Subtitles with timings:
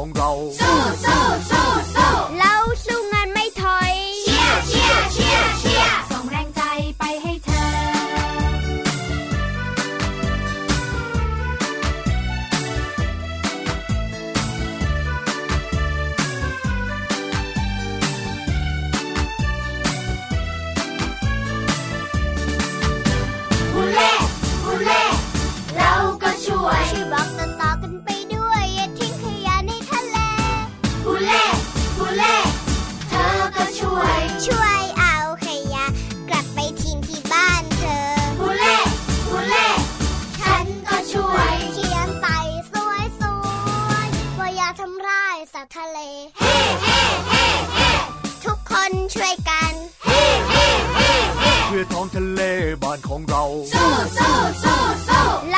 [0.00, 0.69] 广告。
[45.60, 45.62] ฮ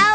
[0.00, 0.11] ่า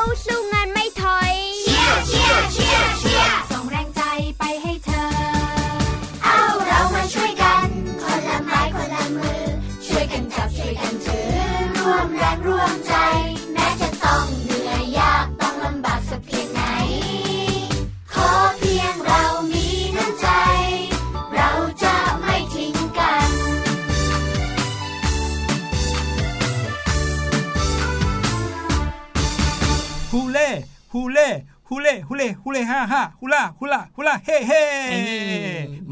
[32.71, 34.63] ฮ่าฮุล่าฮุล่าฮุล่าเฮ่เฮ่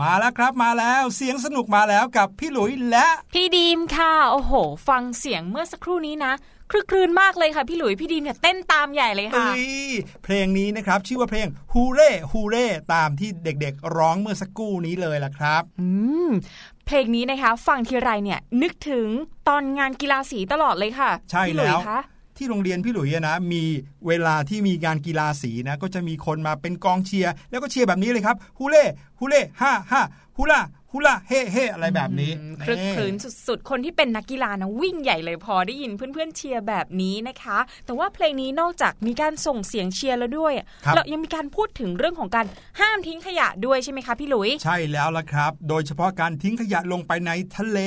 [0.02, 4.53] มาแล้วครับมาแล้วเสียงสนุกมาแล้วกับพี่หลุยและ พี่ดีมค่ะ โอ้โห
[4.88, 6.34] ฟังเสียงเมื่อสักครู่นี้นะ
[6.72, 9.47] คลึกครื้นมากเลยค่ะ พี่หลุยพี่ดีมเนี่ยเต้นตามใหญ่เลยค่ะ
[10.24, 15.88] เพลงนี้นะครับ ชื่อว่าเพลงฮูเร่ฮูเร่ตามที่เด็กๆ ร้องเมื่อสักครู่นี้เลยล่ะครับ อื
[16.28, 16.30] ม
[16.85, 19.08] เพลงนี้นะคะ ฟังทีไรเนี่ย นึกถึง
[19.47, 21.80] ตอนงานกีฬาสีตลอดเลยค่ะ ใช่แล้ว
[22.38, 23.63] ที่โรงเรียนพี่หลุยนะมี
[24.07, 28.85] เวลาที่มีงานกีฬาสีนะก็จะมีคนมาเป็นกองเชียร์แล้วก็เชียร์แบบนี้เลยครับฮูเล่
[29.19, 30.01] ฮูเล่ฮ่าฮ่า
[30.38, 32.31] ฮูล่าฮูล่าเฮ่เฮ่อะไรแบบนี้
[32.66, 33.13] ครึกครื้น
[33.47, 40.53] สุดๆ คนที่เป็นนักกีฬานะวิ่งใหญ่เลยพอได้ยินเพื่อนๆเชียร์แบบนี้นะคะ แต่ว่าเพลงนี้นอกจากมีการส่งเสียงเชียร์แล้วด้วย
[40.96, 42.46] เรายังมีการพูดถึงเรื่องของการ
[42.79, 47.79] ห้ามทิ้งขยะด้วยใช่ไหมคะพี่หลุย ใช่แล้วละครับ โดยเฉพาะการทิ้งขยะลงไปในทะเล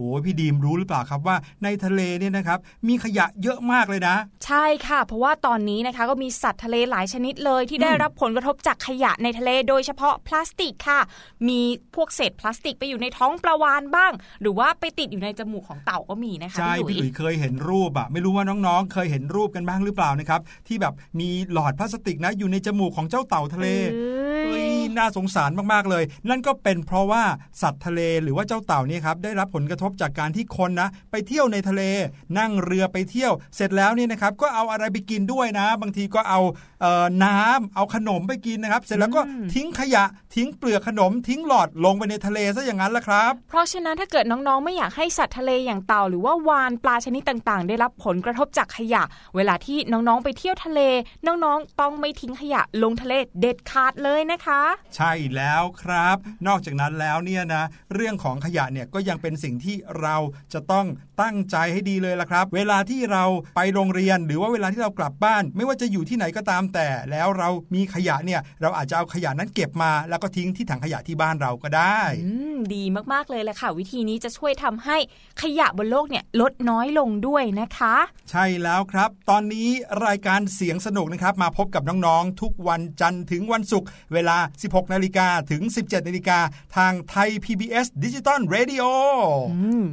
[0.00, 4.16] โอ้พี่ดีมรู้หรือเปล่าครับว่าในทะเลเนี่ยนะครับมีขยะเยอะมากเลยนะ
[4.46, 11.00] ใช่ค่ะ เพราะว่าตอนนี้นะคะก็มีสัตว์ทะเลหลายชนิดเลยที่ได้รับผลกระทบจากขยะในทะเลโดยเฉพาะพลาสติกค่ะ
[11.48, 11.60] มี
[11.94, 23.66] พวกเศษพลาสติกไปอยู่ในท้องปลาวานบ้าง หรือว่าไปติดอยู่ในจมูกของเต่าก็มีนะคะใช่พี่หลุยเคยเห็นรูปอะไม่รู้ว่าน้องๆ เคยเห็นรูปกันบ้างหรือเปล่านะครับที่แบบมีหลอดพลาสติกนะอยู่ในจมูกของเจ้าเต่าทะเล
[24.80, 27.24] เฮ้ยน่าสงสารมากๆเลย นั่นก็เป็นเพราะว่า
[27.62, 31.82] สัตว์ทะเลหรือว่าเจ้าเต่านี่ครับได้รับผลกระทบจากการที่คนนะ ไปเที่ยวในทะเล
[32.38, 36.40] นั่งเรือไปเที่ยว เสร็จแล้วนี่นะครับก็เอาอะไรไปกินด้วยนะ บางทีก็เอา
[36.80, 36.86] เอ
[37.24, 39.20] น้ำเอาขนมไปกินนะครับ เสร็จแล้วก็
[39.54, 40.04] ทิ้งขยะ
[40.34, 49.02] ทิ้งเปลือกขนมทิ้งหลอดลงไปในทะเลซะอย่างนั้นละครับ เพราะฉะนั้นถ้าเกิดน้องๆ ไม่อยากให้สัตว์ทะเลอย่างเต่าหรือว่าวานปลาชนิดต่างๆ ได้รับผลกระทบจากขยะ
[49.36, 50.80] เวลาที่น้องๆ ไปเที่ยวทะเล
[51.26, 54.62] น้องๆ ต้องไม่ทิ้งขยะลงทะเลเด็ดขาดเลยนะคะ
[54.96, 56.16] ใช่แล้วครับ
[56.46, 57.64] นอกจากนั้นแล้วเนี่ยนะ
[57.94, 60.16] เรื่องของขยะเนี่ยก็ยังเป็นสิ่งที่เรา
[60.52, 60.86] จะต้อง
[61.22, 63.24] ตั้งใจให้ดีเลยละครับ เวลาที่เรา
[63.56, 72.82] ไปโรงเรียน หรือว่าเวลาที่เรากลับบ้าน ไม่ว่าจะอยู่ที่ไหนก็ตามแต่ แล้วเรามีขยะเนี่ยเราอาจจะเอาขยะนั้นเก็บมาแล้วแล้วก็ทิ้งที่ถังขยะที่บ้านเราก็ได้อืมดี
[73.12, 74.96] มากๆเลยแหละค่ะ วิธีนี้จะช่วยทำให้
[75.42, 77.96] ขยะบนโลกเนี่ยลดน้อยลงด้วยนะคะ
[78.30, 79.68] ใช่แล้วครับ ตอนนี้
[80.06, 86.38] รายการเสียงสนุกนะครับ มาพบกับน้องๆ ทุกวันจันทร์ถึงวันศุกร์เวลา 16 นาฬิกาถึง 17 นาฬิกา
[86.76, 88.82] ทางไทย PBS ดิจิตอล Radio
[89.52, 89.84] อืม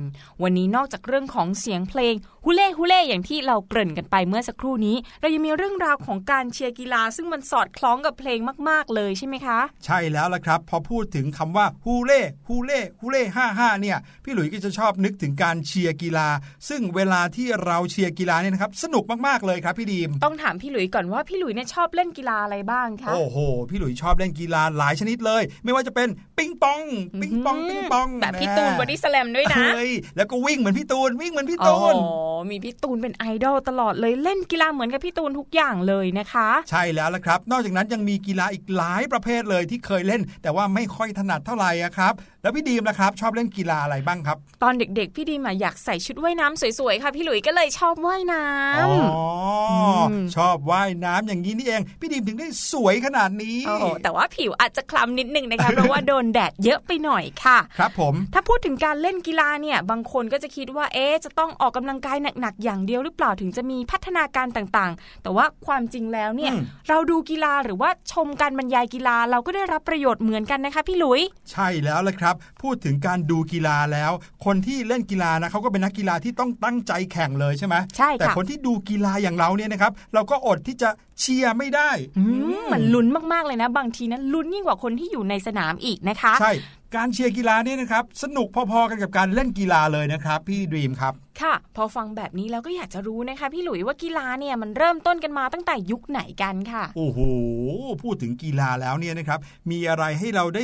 [0.43, 2.13] วันนี้นอกจากเรื่องของเสียงเพลง
[2.49, 8.39] ฮุเล่ฮุเล่อย่างที่เราเกริ่นกันไปเมื่อสักครู่นี้ เรายังมีเรื่องราวของการเชียร์กีฬา ซึ่งมันสอดคล้องกับเพลง
[8.69, 16.27] มาก ๆ เลยใช่ไหมคะ ใช่แล้วล่ะครับ พอพูดถึงคำว่าฮูเล่ฮูเล่ฮูเล่ห้าห้าเนี่ยพี่หลุยส์ก็จะชอบนึกถึงการเชียร์กีฬา
[16.69, 23.37] ซึ่งเวลาที่เราเชียร์กีฬาเนี่ยนะครับสนุกมากๆเลยครับพี่ดรีมต้องถามพี่หลุยก่อนว่าพี่หลุยเนี่ยชอบเล่นกีฬาอะไรบ้างคะโอ้โห
[23.69, 26.07] พี่หลุยส์ชอบเล่นกีฬาหลายชนิดเลย ไม่ว่าจะเป็น
[26.37, 26.83] ปิงปอง
[27.21, 31.85] ปิงปองปิงปองแบบพี่ตูนบอดี้สแลมด้วยนะเฮ้ยแล้วก็วิ่งเหมือนพี่ตูนวิ่งเหมือนพี่โอ้ตูโห
[32.36, 42.13] นมีพี่ตูนเป็นไอดอลตลอดเลยเล่นกีฬาเหมือนกับพี่ตูนทุกอย่างเลยนะคะ ใช่แล้วละครับ นอกจากนั้นยังมีกีฬาอีกหลายประเภทเลยที่เคยเล่น แต่ว่าไม่ค่อยถนัดเท่าไหร่ครับ
[42.47, 49.27] แล้วพี่ดีมนะครับ ชอบเล่นกีฬาอะไรบ้างครับ ตอนเด็ก ๆ พี่ดีมาอยากใส่ชุดว่ายน้ำสวยๆค่ะพี่หลุยก็เลยชอบว่ายน้ำอ๋อ
[49.71, 71.21] อมชอบว่ายน้ำอย่างนี้นี่เอง พี่ดีมถึงได้สวยขนาดนี้โอ้โหแต่ว่าผิวอาจจะคล้ำนิดนึงนะคะเพราะว่าโดนแดดเยอะไปหน่อยค่ะ ครับผม ถ้าพูดถึงการเล่นกีฬาเนี่ย บางคนก็จะคิดว่าเอ๊ะจะต้องออกกำลังกายหนักๆอย่างเดียวหรือเปล่าถึงจะมีพัฒนาการต่างๆ แต่ว่าความจริงแล้วเนี่ยอืมเราดูกีฬาหรือว่าชมการบรรยายกีฬาเราก็ได้รับประโยชน์เหมือนกันนะคะพี่หลุย
[71.51, 74.11] ใช่แล้วละครับพูดถึงการดูกีฬาแล้ว
[74.45, 80.89] คนที่เล่นกีฬานะเขาก็เป็นนักกีฬาที่ต้องตั้งใจแข่งเลยใช่ไหมใช่ค่ะแต่คนที่ดูกีฬาอย่างเราเนี่ยนะครับเราก็อดที่จะ
[81.19, 82.23] เชียร์ไม่ได้อื
[82.63, 86.53] มมันลุ้นมาก ๆ เลยนะ บางทีนะลุ้นยิ่งกว่าคนที่อยู่ในสนามอีกนะคะใช่
[86.95, 97.19] การเชียร์กีฬาเนี่ยนะครับสนุกพอๆกันกับการเล่นกีฬาเลยนะครับ พี่ดีมครับค่ะ พอฟังแบบนี้แล้วก็อยากจะรู้นะคะ พี่หลุยว่ากีฬาเนี่ยมันเริ่มต้นกันมาตั้งแต่ยุคไหนกันค่ะ โอ้โห
[98.03, 99.39] พูดถึงกีฬาแล้วเนี่ยนะครับ
[99.71, 100.63] มีอะไรให้เราได้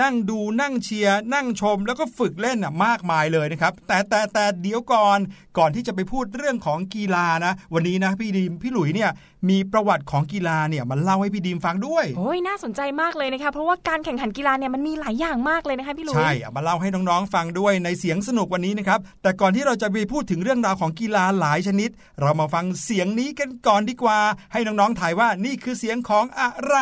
[0.00, 5.18] นั่งดูนั่งเชียร์นั่งชมแล้วก็ฝึกเล่นอะมากมายเลยนะครับแต่แต่แต่เดี๋ยวก่อน
[5.58, 9.10] ก่อนที่จะไปพูดเรื่องของกีฬานะ วันนี้นะพี่ดีมพี่หลุยเนี่ย
[9.50, 21.90] มีประวัติของกีฬาเนี่ยมันเล่าให้พี่ดีมฟังด้วยโอ้ยน่าสนใจมากเลยนะคะเพราะว่าการแข่งขันกีฬาเนี่ยมันมีหลายอย่างมากเลยนะคะพี่หลุยใช่เอามาเล่าให้น้องๆฟังด้วยในเสียงสนุกวันนี้นะครับแต่ก่อนที่เราจะไปพูดถึงเรื่องราวของกีฬาหลายชนิด
[22.20, 24.18] เรามาฟังเสียงนี้กันก่อนดีกว่า
[24.52, 26.76] ให้น้องๆถ่ายว่านี่คือเสียงของอะไร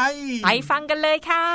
[0.45, 1.47] ไปฟังกันเลยค่ะ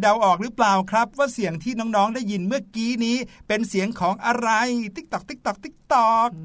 [0.00, 3.16] เดาออกหรือเปล่าครับ ว่าเสียงที่น้องๆได้ยินเมื่อกี้นี้
[3.48, 4.50] เป็นเสียงของอะไร
[4.96, 6.44] ติ๊กตอกติ๊กตอกติ๊กตอกอื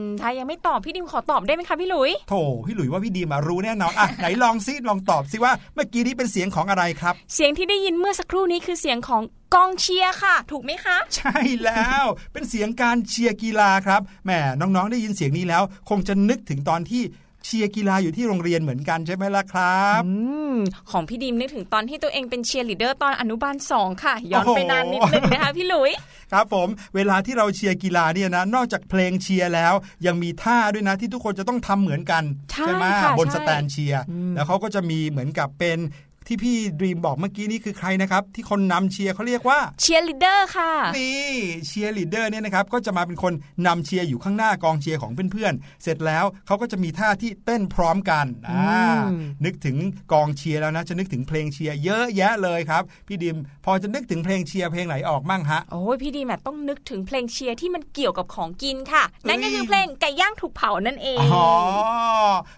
[0.00, 2.34] มถ้ายังไม่ตอบพี่ดรีมขอตอบได้ไหมคะพี่หลุยโถ
[2.66, 9.22] พี่หลุยว่าพี่ดรีมรู้แน่นอนอะไหนลองซิลองตอบซิว่าเมื่อกี้นี้เป็นเสียงของอะไรครับ เสียงที่ได้ยินเมื่อสักครู่นี้คือเสียงของ
[9.54, 14.30] กองเชียร์ค่ะ ถูกไหมคะ ใช่แล้ว เป็นเสียงการเชียร์กีฬาครับแหม
[14.60, 17.02] น้องๆได้ยินเสียงนี้แล้ว คงจะนึกถึงตอนที่
[17.46, 20.12] เชียร์กีฬาอยู่ที่โรงเรียนเหมือนกันใช่ไหมล่ะครับอื
[20.52, 20.54] ม
[20.90, 25.92] ของพี่ดรีมนึกถึงตอนที่ตัวเองเป็นเชียร์ลีดเดอร์ตอนอนุบาลสองค่ะ ย้อนไปนานนิดนึงนะคะพี่หลุย
[26.32, 29.74] ครับผม เวลาที่เราเชียร์กีฬาเนี่ยนะนอกจากเพลงเชียร์แล้ว
[30.06, 34.02] ยังมีท่าด้วยนะที่ทุกคนจะต้องทำเหมือนกัน ใช่ไหมค่ะบนใช่สแตนด์เชียร์
[34.34, 35.78] แล้วเขาก็จะมีเหมือนกับเป็น
[36.26, 41.32] ที่พี่ดรีมบอกเมื่อกี้นี้คือใครนะครับ ที่คนนำเชียร์เขาเรียกว่าเชียร์ลีดเดอร์ค่ะ นี่
[41.66, 43.32] เชียร์ลีดเดอร์เนี่ยนะครับก็จะมาเป็นคน
[43.66, 48.82] นำเชียร์อยู่ข้างหน้ากองเชียร์ของเพื่อนๆเสร็จแล้วเขาก็จะมีท่าที่เต้นพร้อมกันอ่า
[49.12, 49.76] อืมนึกถึง
[50.12, 61.48] กองเชียร์แล้วนะจะนึกถึงเพลงเชียร์เยอะแยะเลยครับพี่ดิมพอจะนึกถึงเพลงเชียร์เพลงไหนออกมั่งฮะโอ้ยพี่ดีมอะต้องนึกถึงเพลงเชียร์ที่มันเกี่ยวกับของกินค่ะ นั่นก็คือเพลงไก่ย่างถูกเผานั่นเองอ๋อ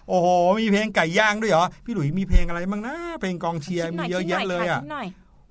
[0.09, 0.27] โอ้โห
[0.59, 4.81] มีเพลงไก่ย่างด้วยเหรอพี่หลุยมีเพลงอะไรบ้างนะเพลงกองเชียร์มีน่เยอะแยะเลยอะ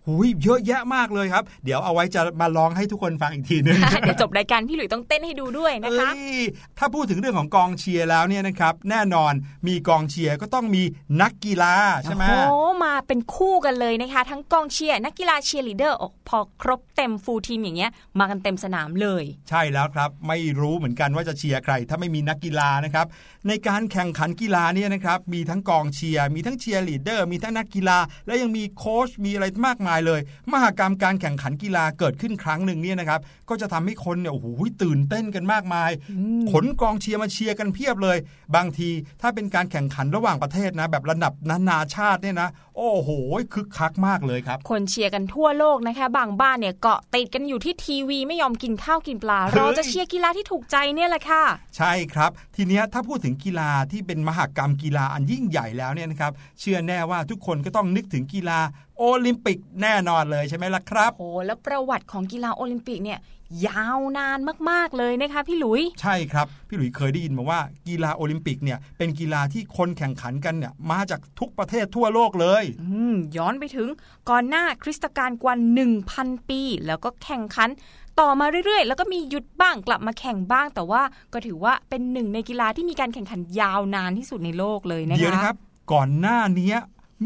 [0.06, 6.42] หน่อยหุยเยอะแยะมากเลยครับ เดี๋ยวเอาไว้จะมาร้องให้ทุกคนฟังอีกทีนึงค่ะเดี๋ยวจบรายการพี่หลุยต้องเต้นให้ดูด้วยนะคะเอ้ย
[6.78, 9.32] ถ้าพูดถึงเรื่องของกองเชียร์แล้วเนี่ยนะครับแน่นอน
[9.66, 10.82] มีกองเชียร์ก็ต้องมี
[11.23, 23.06] นักกีฬาใช่ไหมโอ้โหมาเป็นคู่กันเลยนะคะ ทั้งกองเชียร์นักกีฬาเชียร์ลีดเดอร์พอครบเต็ม full team อย่างเงี้ย มากันเต็มสนามเลย ใช่แล้วครับไม่รู้เหมือนกันว่าจะเชียร์ใคร ถ้าไม่มีนักกีฬานะครับ
[23.49, 30.20] ในการแข่งขันกีฬาเนี่ยนะครับมีทั้งกองเชียร์มีทั้งเชียร์ลีดเดอร์มีทั้งนักกีฬา และยังมีโค้ชมีอะไรมากมายายเลย
[30.52, 34.46] มหกรรมการแข่งขันกีฬาเกิดขึ้นครั้งหนึ่งเนี่ยนะครับก็จะทำให้คนเนี่ยโอ้โห
[34.82, 35.90] ตื่นเต้นกันมากมาย
[36.52, 38.16] ขนกองเชียร์มาเชียร์กันเพียบเลย
[38.56, 38.88] บางที
[39.20, 43.08] ถ้าเป็นการแข่งขันระหว่างประเทศนะ แบบระดับนานาชาติเนี่ยนะ โอ้โห
[43.54, 51.42] คึกคักมากเลยครับ คนเชียร์กันทั่วโลกนะคะ บางบ้านเนี่ยเกาะติดกันอยู่ที่ทีวีไม่ยอมกินข้าวกินปลาเฮ้ยเราจะเชียร์กีฬาที่ถูกใจเนี่ยแหละค่ะ
[51.76, 58.58] ใช่ครับ ทีเนี้ยถ้าพูดถึงกีฬาที่เป็นมหากรรมกีฬาอันยิ่งใหญ่แล้วเนี่ยนะครับเชื่อแน่ว่าทุกคนก็ต้องนึกถึงกีฬา
[58.98, 63.20] โอลิมปิกแน่นอนเลยใช่ไหมล่ะครับโอ้แล้วประวัติของกีฬาโอลิมปิกเนี่ย
[63.66, 64.38] ยาวนาน
[64.70, 73.88] มาก ๆ เลยนะคะพี่หลุย ใช่ครับ พี่หลุยเคยได้ยินมาว่ากีฬาโอลิมปิกเนี่ยเป็นกีฬาที่คนแข่งขันกันเนี่ยมาจากทุกประเทศทั่วโลกเลยอืมย้อนไปถึง
[74.30, 75.54] ก่อนหน้าคริสตกาลกว่า
[76.02, 77.68] 1,000 ปี แล้วก็แข่งขัน
[78.20, 85.56] ต่อมาเรื่อยๆ แล้วก็มีหยุดบ้างกลับมาแข่งบ้าง แต่ว่าก็ถือว่าเป็นหนึ่งในกีฬาที่มีการแข่งขันยาวนานที่สุดในโลกเลยนะคะเดี๋ยวนะครับ
[85.92, 86.74] ก่อนหน้านี้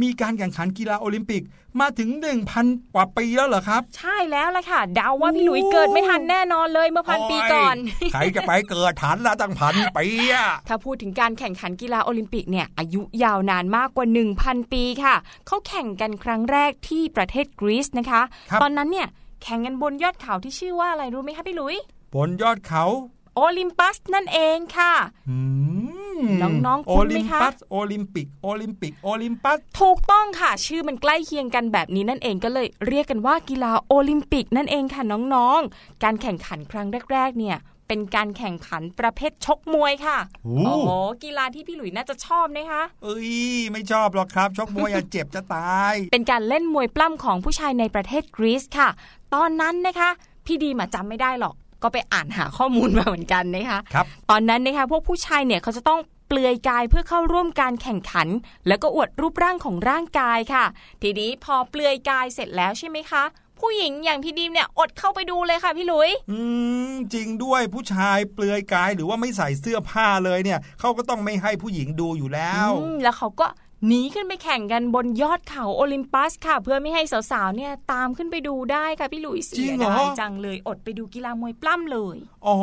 [0.02, 1.42] มีการแข่งขันกีฬาโอลิมปิก
[1.80, 2.10] มาถึง
[2.52, 14.06] 1,000 กว่าปีแล้วเหรอครับ ใช่แล้วล่ะค่ะเดาว่าพี่หลุยเกิดไม่ทันแน่นอนเลยเมื่อพันปีก่อนโยใครจะไปเกิดทันละตั้งพันปีอะถ้าพูดถึงการแข่งขันกีฬาโอลิมปิกเนี่ยอายุยาวนานมากกว่า
[14.40, 15.14] 1,000 ปีค่ะ
[15.46, 18.22] เขาแข่งกันครั้งแรกที่ประเทศกรีซนะคะ
[18.62, 19.08] ตอนนั้นเนี่ย
[19.42, 21.76] แข่งกันบนยอดเขาที่ชื่อว่าอะไรรู้ไหมคะพี่หลุย
[22.14, 22.84] บนยอดเขา
[23.40, 24.92] โอลิมปัสนั่นเองค่ะ
[25.30, 25.38] อื
[26.18, 35.02] มน้องๆโอคุ้นไหมลิมคะปัสโอลิมปิกโอลิมปิกโอลิมปัสถูกต้องค่ะ ชื่อมันใกล้เคียงกันแบบนี้นั่นเองก็เลยเรียกกันว่ากีฬาโอลิมปิกนั่นเองค่ะ
[35.34, 37.56] น้องๆ การแข่งขันครั้งแรก ๆ เนี่ย
[37.88, 40.90] เป็นการแข่งขันประเภทชกมวยค่ะ โอ้โอ้โห
[41.24, 43.30] กีฬาที่พี่หลุยน่าจะชอบนะคะ เอ้ย
[43.72, 48.88] ไม่ชอบหรอกครับ ชกมวยอะเจ็บจะตาย เป็นการเล่นมวยปล้ำของผู้ชายในประเทศกรีซค่ะ
[49.34, 50.10] ตอนนั้นนะคะ
[50.46, 58.28] พี่ดีมาจำไม่ได้หรอก ก็ไปอ่านหาข้อมูลมาเหมือนกันนะคะครับตอนนั้นนะคะพวกผู้ชายเนี่ยเขาจะต้องเปลือยกายเพื่อเข้าร่วมการแข่งขัน
[58.68, 60.64] แล้วก็อวดรูปร่างของร่างกายค่ะ
[61.02, 63.24] ทีนี้พอเปลือยกายเสร็จแล้วใช่ไหมคะ
[63.60, 66.38] ผู้หญิงอย่างพี่ดีมเนี่ยอดเข้าไปดูเลยค่ะพี่หลุย อื
[66.90, 73.46] มจริงด้วยผู้ชายเปลือยกายหรือว่าไม่ใส่เสื้อผ้าเลยเนี่ยเขาก็ต้องไม่ให้ผู้หญิงดูอยู่แล้วอืมแล้วเขาก็
[73.86, 82.16] หนีขึ้นไปแข่งกันบนยอดเขาโอลิมปัสค่ะ เพื่อไม่ให้สาวๆเนี่ยตามขึ้นไปดูได้ค่ะพี่หลุยเสีจริยงเหรอดายจังเลยอดไปดูกีฬามวยปล้ำเลย
[82.46, 82.56] อ๋อ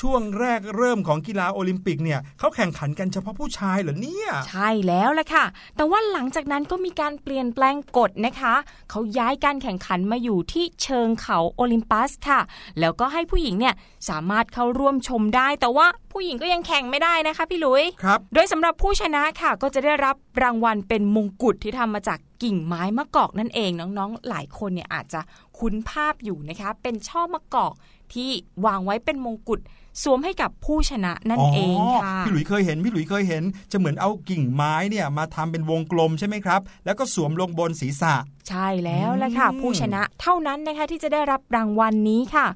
[0.00, 5.44] ช่วงแรกเริ่มของกีฬาโอลิมปิกเนี่ยเขาแข่งขันกันเฉพาะผู้ชายเหรอเนี่ย ใช่แล้วแหละค่ะ
[5.76, 8.54] แต่ว่าหลังจากนั้นก็มีการเปลี่ยนแปลงกฎนะคะ
[8.90, 12.40] เขาย้ายการแข่งขันมาอยู่ที่เชิงเขาโอลิมปัสค่ะ
[12.80, 13.74] แล้วก็ให้ผู้หญิงเนี่ย
[14.08, 25.20] สามารถเข้าร่วมชมได้ แต่ว่า ผู้หญิงก็ยังแข่งไม่ได้นะคะพี่หลุยครับ โดยสำหรับผู้ชนะค่ะ ก็จะได้รับรางวัลเป็นมงกุฎที่ทำมาจากกิ่งไม้มะกอกนั่นเองน้องๆ หลายคนเนี่ยอาจจะ
[25.58, 27.72] คุ้นภาพอยู่นะคะ เป็นช่อมะกอก
[28.14, 28.30] ที่
[28.66, 29.60] วางไว้เป็นมงกุฎ
[30.02, 33.42] สวมให้กับผู้ชนะนั่นเองค่ะพี่หลุยเคยเห็นพี่หลุยเคยเห็น
[33.72, 38.14] จะเหมือนเอากิ่งไม้เนี่ยมาทำเป็นวงกลมใช่ไหมครับ แล้วก็สวมลงบนศีรษะ
[38.48, 42.46] ใช่แล้วแหละค่ะอืมผู้ชนะเท่านั้นนะคะที่จะได้รับรางวัลนนี้ค่ะ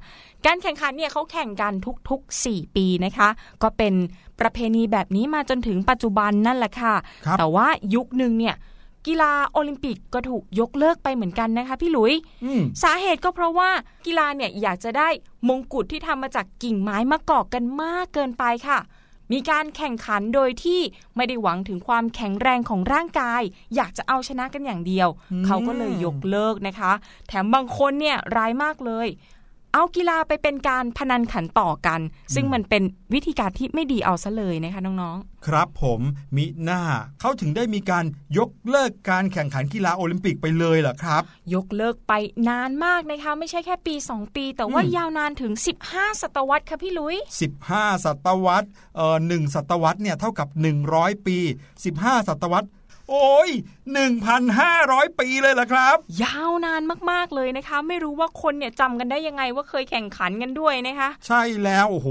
[0.47, 1.73] การแข่งขันเนี่ยเขาแข่งกัน
[2.11, 3.29] ทุกๆ 4 ปีนะคะ
[3.63, 3.95] ก็เป็น
[4.41, 6.95] ประเพณีแบบนี้มาจนถึงปัจจุบันนั่นแหละค่ะ
[7.27, 8.55] ครับแต่ว่ายุคหนึ่งเนี่ย
[9.07, 12.13] กีฬาโอลิมปิกก็ถูกยกเลิกไปเหมือนกันนะคะ พี่หลุย
[12.45, 13.71] อืมสาเหตุก็เพราะว่า
[14.07, 15.09] กีฬาเนี่ยอยากจะได้
[15.49, 18.79] มงกุฎที่ทำมาจากกิ่งไม้มะกอกกันมากเกินไปค่ะ
[19.33, 20.81] มีการแข่งขันโดยที่
[21.17, 23.43] ไม่ได้หวังถึงความแข็งแรงของร่างกาย
[23.77, 26.93] อยากจะเอาชนะกันอย่างเดียวอืมเขาก็เลยยกเลิกนะคะ
[27.29, 29.09] แถมบางคนเนี่ยร้ายมากเลย
[29.77, 32.01] เอากีฬาไปเป็นการพนันขันต่อกัน
[32.35, 32.83] ซึ่งมันเป็น
[33.15, 35.17] วิธีการที่ไม่ดีเอาซะเลยนะคะน้อง
[35.47, 36.01] ครับผม
[36.37, 36.83] มิหน้า
[37.21, 38.05] เขาถึงได้มีการ
[38.39, 42.13] ยกเลิกการแข่งขันกีฬาโอลิมปิกไปเลยเหรอครับๆยกเลิกไป
[42.49, 45.53] นานมากนะคะ ไม่ใช่แค่ปี 2 ปี แต่ว่าอืมยาวนานถึง
[45.89, 47.17] 15 ศตวรรษค่ะพี่ลุย
[47.61, 50.49] 15 ศตวรรษเอ่อหนึ่งศตวรรษเนี่ยเท่ากับ
[50.87, 51.39] 100 ปี
[51.83, 52.69] 15 ศตวรรษ
[53.11, 53.51] โอ้ย
[54.35, 62.09] 1,500 ปีเลยเหรอครับ ยาวนานมากๆเลยนะคะ ไม่รู้ว่าคนเนี่ยจำกันได้ยังไงว่าเคยแข่งขันกันด้วยนะคะ ใช่แล้วโอ้โห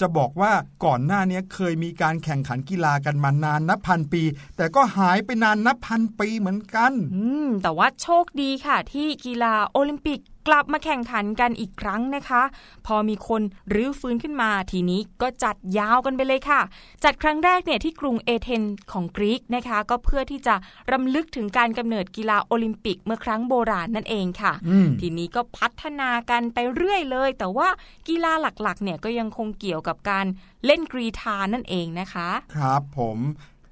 [0.00, 0.52] จะบอกว่า
[0.84, 4.22] ก่อนหน้านี้เคยมีการแข่งขันกีฬากันมานานนับพันปี
[4.56, 12.42] แต่ก็หายไปนานนับพันปีเหมือนกัน อืม แต่ว่าโชคดีค่ะที่กีฬาโอลิมปิก กลับมาแข่งขันกันอีกครั้งนะคะ
[12.86, 13.42] พอมีคน
[13.74, 16.60] รื้อฟื้นขึ้นมาทีนี้ก็จัดยาวกันไปเลยค่ะ
[17.04, 18.62] จัดครั้งแรกเนี่ยที่กรุงเอเธน
[18.92, 20.54] ของกรีกนะคะ ก็เพื่อที่จะ
[20.92, 27.68] รำลึกถึงการกำเนิดกีฬาโอลิมปิกเมื่อครั้งโบราณนั่นเองค่ะอืมทีนี้ก็พัฒนากันไปเรื่อยเลย แต่ว่า
[28.08, 30.26] กีฬาหลักๆ เนี่ยก็ยังคงเกี่ยวกับการ
[30.66, 33.18] เล่นกรีธานั่นเองนะคะ ครับผม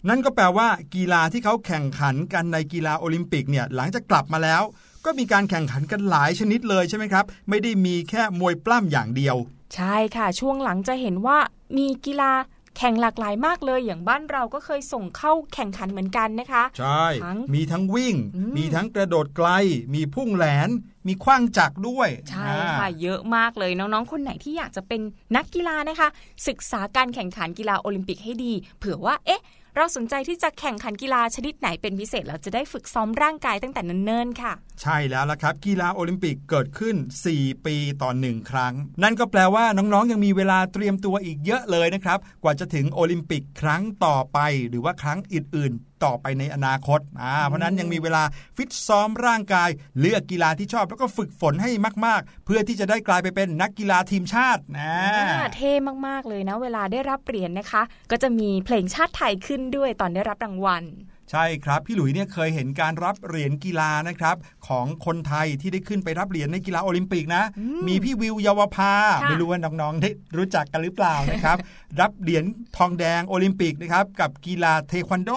[0.09, 4.62] นั่นก็แปลว่ากีฬาที่เขาแข่งขันกันในกีฬาโอลิมปิกเนี่ยหลังจากกลับมาแล้ว
[5.06, 9.36] ก็มีการแข่งขันกันหลายชนิดเลยใช่ไหมครับ ไม่ได้มีแค่มวยปล้ำอย่างเดียว
[9.75, 11.38] ใช่ค่ะ ช่วงหลังจะเห็นว่า
[11.76, 12.32] มีกีฬา
[12.76, 19.48] แข่งหลากหลายมากเลย อย่างบ้านเราก็เคยส่งเข้าแข่งขันเหมือนกันนะคะ ใช่ทั้งมีทั้งวิ่งอืมมีทั้งกระโดดไกล
[19.94, 20.68] มีพุ่งแหลน
[21.06, 25.00] มีคว้างจักรด้วย ใช่อ่าค่ะเยอะมากเลยน้องๆ คนไหนที่อยากจะเป็น
[25.36, 26.08] นักกีฬานะคะ
[26.48, 29.42] ศึกษาการแข่งขันกีฬาโอลิมปิกให้ดี เผื่อว่าเอ๊ะ
[29.78, 34.52] เราสนใจที่จะแข่งขันกีฬาชนิดไหนเป็นพิเศษ เราจะได้ฝึกซ้อมร่างกายตั้งแต่เนิ่นๆค่ะ
[34.83, 36.97] ใช่แล้วละครับ กีฬาโอลิมปิกเกิดขึ้น
[37.30, 48.22] 4 ปีต่อหนึ่งครั้ง นั่นก็แปลว่าน้องๆยังมีเวลาเตรียมตัวอีกเยอะเลยนะครับ กว่าจะถึงโอลิมปิกครั้งต่อไป หรือว่าครั้งอื่นๆต่อไปในอนาคตอ่าเพราะฉะนั้นยังมีเวลา
[48.56, 49.68] ฟิตซ้อมร่างกาย
[50.00, 51.70] เลือกกีฬาที่ชอบแล้วก็ฝึกฝนให้
[52.06, 55.72] มาก ๆ เพื่อที่จะได้กลายไปเป็นนักกีฬาทีมชาตินะอ่าเท่
[56.06, 60.84] มาก ๆ เลยนะ เวลาได้รับเหรียญนะคะ ก็จะมีเพลงชาติไทยขึ้นด้วยตอนได้รับรางวัล
[61.30, 64.36] ใช่ครับ พี่หลุยเนี่ยเคยเห็นการรับเหรียญกีฬานะครับ
[64.68, 67.42] ของคนไทยที่ได้ขึ้นไปรับเหรียญในกีฬาโอลิมปิกนะ
[67.88, 71.56] มีพี่วิวเยาวภาค่ะไม่รู้ว่าน้องๆได้รู้จักกันหรือเปล่านะครับ
[72.00, 72.44] รับเหรียญ
[72.76, 75.30] ทองแดงโอลิมปิกนะครับกับกีฬาเทควันโด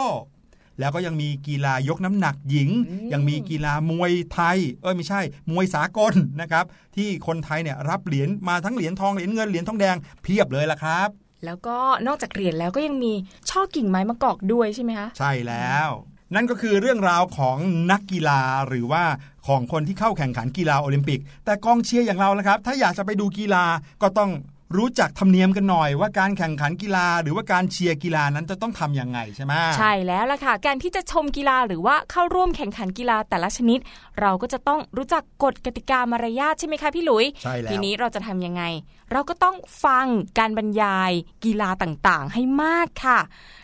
[0.80, 2.70] แล้วก็ยังมีกีฬายกน้ำหนักหญิง
[3.14, 5.22] ยังมีกีฬามวยไทย เอ้ยไม่ใช่
[5.52, 11.10] มวยสากลนะครับ ที่คนไทยเนี่ยรับเหรียญมาทั้งเหรียญทองเหรียญเงินเหรียญทองแดงเพียบเลยล่ะครับ
[11.46, 13.14] แล้วก็นอกจากเหรียญแล้วก็ยังมี
[13.50, 15.90] ช่อกิ่งไม้มะกอกด้วยใช่ไหมคะใช่แล้ว
[16.36, 17.58] นั่นก็คือเรื่องราวของ
[17.92, 19.04] นักกีฬาหรือว่า
[19.48, 23.66] ของคนที่เข้าแข่งขันกีฬาโอลิมปิก แต่กองเชียร์อย่างเรานะครับ ถ้าอยากจะไปดูกีฬา
[24.02, 24.32] ก็ต้อง
[24.78, 33.80] รู้จักธรรมเนียมกันหน่อยว่าการแข่งขันกีฬา หรือว่าการเชียร์กีฬานั้นจะต้องทำยังไงใช่ไหมใช่แล้วล่ะค่ะ การที่จะชมกีฬาหรือว่าเข้าร่วมแข่งขันกีฬาแต่ละชนิด
[34.22, 38.64] เราก็จะต้องรู้จักกฎกติกามารยาทใช่ไหมคะพี่หลุยใช่แล้วทีนี้เราจะทำยังไง
[39.12, 40.06] เราก็ต้องฟัง
[40.40, 41.12] การบรรยาย
[41.46, 43.20] กีฬาต่างๆ ให้มากค่ะ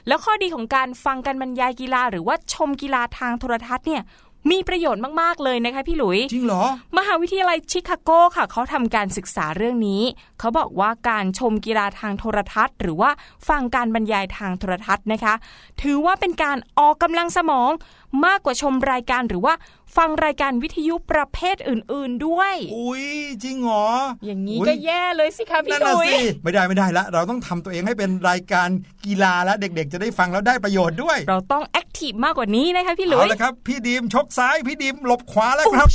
[0.08, 4.04] แล้วข้อดีของการฟังการบรรยายกีฬา หรือว่าชมกีฬาทางโทรทัศน์เนี่ย
[4.52, 6.64] มีประโยชน์มาก ๆ เลยนะคะพี่หลุย จริงเหรอ
[6.98, 10.02] มหาวิทยาลัยชิคาโกค่ะเขาทำการศึกษาเรื่องนี้
[10.40, 13.10] เขาบอกว่าการชมกีฬาทางโทรทัศน์ หรือว่า
[13.50, 15.34] ฟังการบรรยายทางโทรทัศน์นะคะ
[15.82, 17.72] ถือว่าเป็นการออกกำลังสมอง
[18.26, 19.54] มากกว่าชมรายการหรือว่า
[19.98, 23.06] ฟังรายการวิทยุประเภทอื่น ๆด้วย อุ้ย
[23.44, 23.88] จริงเหรอ
[24.26, 28.70] อย่างนี้อุ๊ยก็แย่เลยสิคะพี่นั่นน่ะดุยสิไม่ได้ไม่ได้ละ เราต้องทำตัวเองให้เป็นรายการ
[29.06, 35.90] กีฬาแล้วเด็กๆ จะได้ฟังแล้วได้ประโยชน์ด้วย เราต้อง active มากกว่านี้นะคะพี่หลุย เอาละครับ พี่ดรีมชกซ้ายพี่ดรีมหลบขวาแล้วครับ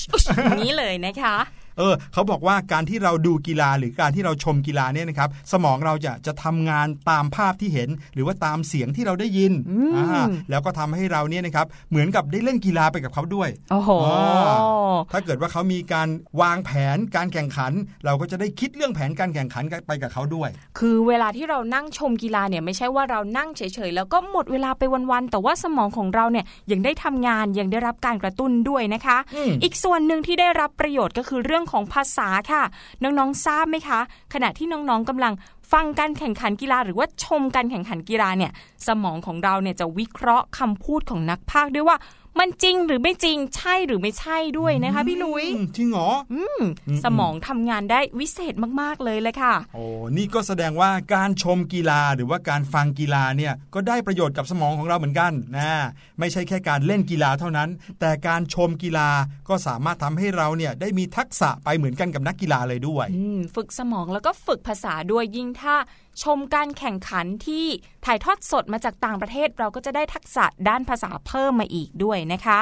[0.45, 1.37] อย่างนี้เลยนะคะ
[1.81, 16.09] เออเขาบอกว่าการที่เราดูกีฬาหรือการที่เราชมกีฬาเนี่ยนะครับ สมองเราจะจะทำงานตามภาพที่เห็น หรือว่าตามเสียงที่เราได้ยินอืมอ่าแล้วก็ทำให้เราเนี่ยนะครับเหมือนกับได้เล่นกีฬาไปกับเขาด้วยโอ้โหอ่าถ้าเกิดว่าเขามีการ
[16.41, 17.73] วางแผนการแข่งขัน
[18.05, 24.83] เราก็จะได้คิดเรื่องแผนการแข่งขันไปกับเขาด้วย คือเวลาที่เรานั่งชมกีฬาเนี่ยไม่ใช่ว่าเรานั่งเฉยๆแล้วก็หมดเวลาไป
[25.13, 32.63] วันๆแต่ว่าสมองของเราเนี่ยยังได้ทำงานยังได้รับการกระตุ้นด้วยนะคะอืมอีกส่วนหนึ่งที่ได้รับประโยชน์ก็คือเรื่องของภาษาค่ะ
[33.03, 34.01] น้องๆทราบไหมคะ
[34.35, 35.33] ขณะที่น้องๆกำลัง
[35.73, 38.53] ฟังการแข่งขันกีฬาหรือว่าชมการแข่งขันกีฬาเนี่ย
[38.87, 41.97] สมองของเราเนี่ยจะวิเคราะห์คำพูดของนักพากย์ด้วยว่า
[42.39, 49.85] มันจริงหรือไม่จริงใช่หรือไม่ใช่ด้วยนะคะ พี่ลุยอืมจริงเหรออืมอืมสมองทำงานได้วิเศษมากๆเลยเลยค่ะ โอ้
[50.17, 55.71] นี่ก็แสดงว่าการชมกีฬาหรือว่าการฟังกีฬาเนี่ยก็ได้ประโยชน์กับสมองของเราเหมือนกันนะ
[56.19, 57.69] ไม่ใช่แค่การเล่นกีฬาเท่านั้น
[58.01, 59.09] แต่การชมกีฬา
[59.49, 65.75] ก็สามารถทำให้เราเนี่ยได้มีทักษะไปเหมือนกันกับนักกีฬาเลยด้วยอืมฝึกสมองแล้วก็ฝึกภาษาด้วยยิ่งถ้า
[66.23, 67.67] ชมการแข่งขันที่
[68.05, 72.61] ถ่ายทอดสดมาจากต่างประเทศเราก็จะได้ทักษะด้านภาษาเพิ่มมาอีกด้วยนะคะ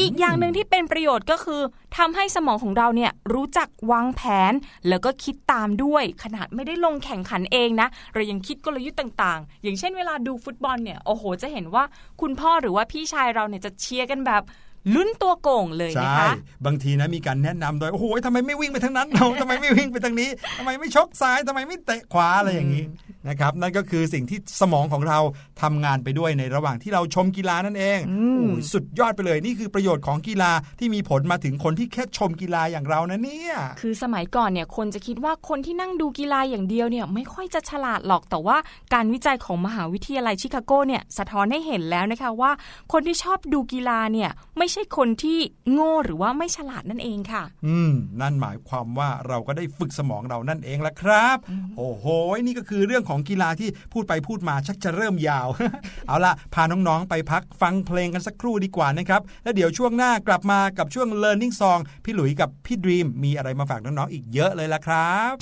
[0.00, 1.60] อีกอย่างหนึ่งที่เป็นประโยชน์ก็คือ
[1.96, 4.52] ทำให้สมองของเราเนี่ยรู้จักวางแผน
[4.88, 11.84] แล้วก็คิดตามด้วย ขนาดไม่ได้ลงแข่งขันเองนะ เรายังคิดกลยุทธ์ต่างๆ อย่างเช่นเวลาดูฟุตบอลเนี่ยโอ้โห จะเห็นว่า
[12.20, 14.42] คุณพ่อหรือว่าพี่ชายเราเนี่ยจะเชียร์กันแบบ
[14.94, 16.32] ลุ้นตัวโก่งเลยนะใช่คะ
[16.66, 22.84] บางทีนะมีการแนะนำโดย โอ้โหทำไมไม่วิ่งไปทางนั้นเราทำไมไม่วิ่งไปทางนี้ทำไมไม่ชกซ้ายทำไมไม่เตะขวาอะไรอย่างนี้
[23.28, 25.18] นะครับ นั่นก็คือสิ่งที่สมองของเรา
[25.62, 38.56] ทำงานไปด้วยในระหว่างที่เราชมกีฬานั่นเองอืมโอ้ยสุดยอดไปเลยนี่คือประโยชน์ของกีฬาที่มีผลมาถึงคนที่แค่ชมกีฬาอย่างเรานะเนี่ย คือสมัยก่อนเนี่ยคนจะคิดว่าคนที่นั่งดูกีฬาอย่างเดียวเนี่ยไม่ค่อยจะฉลาดหรอกแต่ว่า
[38.94, 42.50] การวิจัยของมหาวิทยาลัยชิคาโกเนี่ยสะท้อนให้เห็นแล้วนะคะว่า
[42.92, 45.38] คนที่ชอบดูกีฬาเนี่ยไม่ใช่คนที่
[45.72, 51.36] โง่หรือว่าไม่ฉลาดนั่นเองค่ะ อืม นั่นหมายความว่าเราก็ได้ฝึกสมองเรานั่นเองละครับ
[51.76, 52.04] โอ้โห
[52.42, 55.48] นี่ก็คือเรื่องของกีฬาที่พูดไปพูดมาชักจะเริ่มยาว
[56.08, 65.34] เอาล่ะ พาน้องๆ ไปพักฟังเพลงกันสักครู่ดีกว่านะครับ แล้วเดี๋ยวช่วงหน้ากลับมากับช่วง Learning Song พี่หลุยกับพี่ดรีมมีอะไรมาฝากน้องๆ อีกเยอะเลยละครับ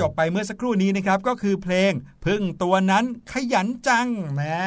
[0.00, 1.92] จบไปเมื่อสักครู่นี้นะครับก็คือเพลง
[2.24, 4.58] พึ่งตัวนั้นขยันจังแม่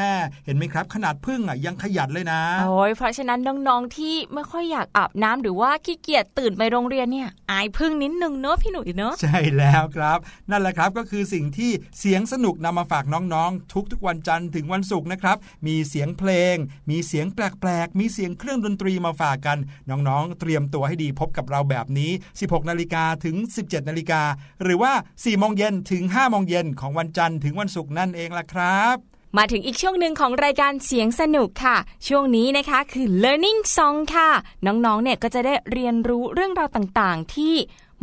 [0.45, 15.37] เห็นไหมครับ ขนาดพึ่งอะยังขยันเลยนะโอ้ยเพราะฉะนั้นน้องๆที่ไม่ค่อยอยากอาบน้ำหรือว่าขี้เกียจตื่นไปโรงเรียนเนี่ย อายพึ่งนิดนึงเนอะพี่หนุ่ยเนอะใช่แล้วครับ นั่นแหละครับก็คือสิ่งที่เสียงสนุกนำมาฝากน้องๆ ทุกๆวันจันทร์ถึงวันศุกร์นะครับ
[15.67, 16.55] มีเสียงเพลง
[16.89, 19.57] มีเสียงแปลกๆ มีเสียงเครื่องดนตรีมาฝากกัน
[19.89, 24.21] น้องๆ เตรียมตัวให้ดีพบกับเราแบบนี้ 16นาฬิกาถึง 17นาฬิกา
[24.63, 28.95] หรือว่า4โมงเย็นถึง5โมงเย็นของวันจันทร์ถึงวันศุกร์นั่นเองล่ะครับ
[29.37, 31.77] มาถึงอีกช่วงหนึ่งของรายการเสียงสนุกค่ะ
[32.07, 34.29] ช่วงนี้นะคะคือ learning song ค่ะ
[34.65, 37.55] น้องๆ เนี่ยก็จะได้เรียนรู้เรื่องราวต่างๆ ที่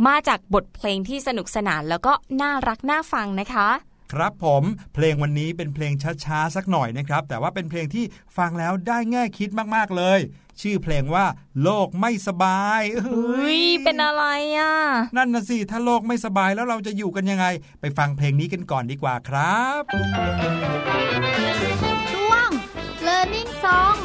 [0.07, 3.67] มาจากบทเพลงที่สนุกสนานแล้วก็น่ารักน่าฟังนะคะ
[4.13, 4.63] ครับผม
[4.95, 5.93] เพลงวันนี้เป็นเพลง
[6.25, 8.05] ช้าๆสักหน่อยนะครับ แต่ว่าเป็นเพลงที่
[8.37, 10.19] ฟังแล้วได้แง่คิดมากๆเลย
[10.61, 11.25] ชื่อเพลงว่า
[11.63, 14.23] โลกไม่สบายเฮ้ยเป็นอะไร
[14.57, 14.73] อะ
[15.17, 17.45] นั่นนะสิถ้าโลกไม่สบายแล้วเราจะอยู่กันยังไง
[17.81, 19.81] ไปฟังเพลงนี้กันก่อนดีกว่าครับ
[22.13, 22.49] ช่วง
[23.07, 23.97] learning song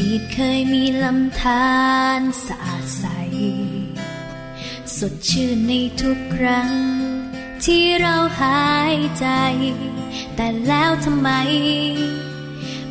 [0.00, 1.70] ดีตเคยมีลำธา
[2.18, 3.04] รสะอาดใส
[4.96, 6.72] สดชื่นในทุกครั้ง
[7.64, 9.26] ที่เราหายใจ
[10.36, 11.30] แต่แล้วทำไม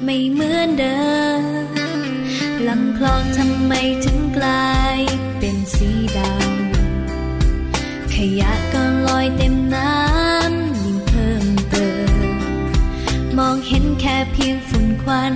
[0.03, 1.09] ไม่เหมือนเดิ
[1.41, 1.43] ม
[2.67, 3.73] ลำคลองทำไม
[4.05, 4.99] ถึงกลาย
[5.39, 12.11] เป็นสีดำขยะก็ลอยเต็มน้ำยิ่งเพิ่มเติม
[13.37, 15.35] มองเห็นแค่เพียงฝุ่นควัน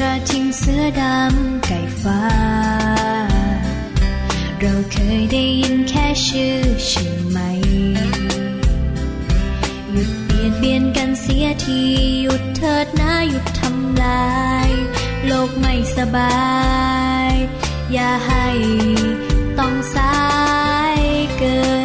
[0.00, 2.22] กระทิงเสือดำไก่ฟ้า
[4.60, 7.38] เราเคยได้ยินแค่ชื่อใช่ไหม
[9.92, 11.80] หยุดเบียดเบียนกันเสียที
[12.22, 14.36] หยุดเถิดนะหยุดทำลา
[14.68, 14.70] ย
[15.26, 16.38] โลกไม่สบา
[17.30, 17.32] ย
[17.92, 18.48] อย่าให้
[19.58, 20.18] ต้องสา
[20.96, 20.98] ย
[21.38, 21.77] เกิน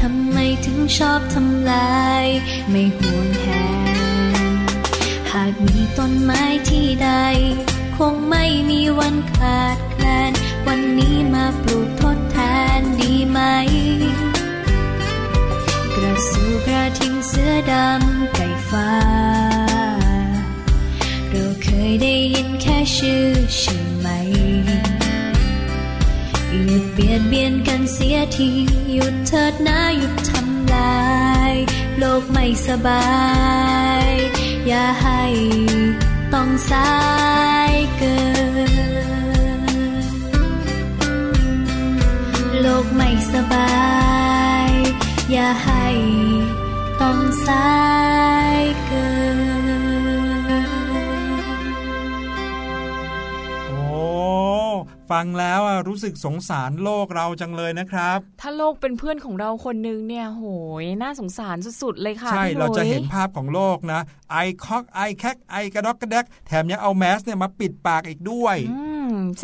[0.00, 2.26] ทำไมถึงชอบทำลาย
[2.70, 3.46] ไม่ห่วงแห
[4.36, 4.38] น
[5.32, 7.10] หากมีต้นไม้ที่ใด
[7.96, 10.32] คงไม่มีวันขาดแคลน
[10.66, 12.38] วันนี้มาปลูกทดแท
[12.78, 13.40] นดีไหม
[15.94, 18.90] กระสูกระทิงเสื้อดำไก่ฟ้า
[21.30, 23.26] เราเคยได้ยินแค่ชื่อ
[23.58, 24.08] ใช่ไหม
[26.98, 28.50] เบียดเบียนกันเสียที
[28.92, 31.04] หยุดเถิดนะหยุดทำลา
[31.50, 31.54] ย
[31.98, 33.06] โลกไม่สบา
[34.06, 34.08] ย
[34.66, 35.22] อย่าให้
[36.34, 36.92] ต้องสา
[37.70, 38.18] ยเกิ
[38.70, 39.72] น
[42.60, 43.76] โลกไม่สบา
[44.68, 44.70] ย
[45.32, 45.86] อย่าให้
[47.00, 47.70] ต้องสา
[48.58, 48.75] ย
[55.10, 60.44] ฟังแล้วรู้สึกสงสารโลกเราจังเลยนะครับ ถ้าโลกเป็นเพื่อนของเราคนนึงเนี่ยโห
[60.82, 68.56] ยน่าสงสารสุดๆเลยค่ะ ใช่เราจะเห็นภาพของโลกนะไอคอกไอแคกไอกระดอกกระแดกแถมยังเอาแมสเนี่ยมาปิดปากอีกด้วย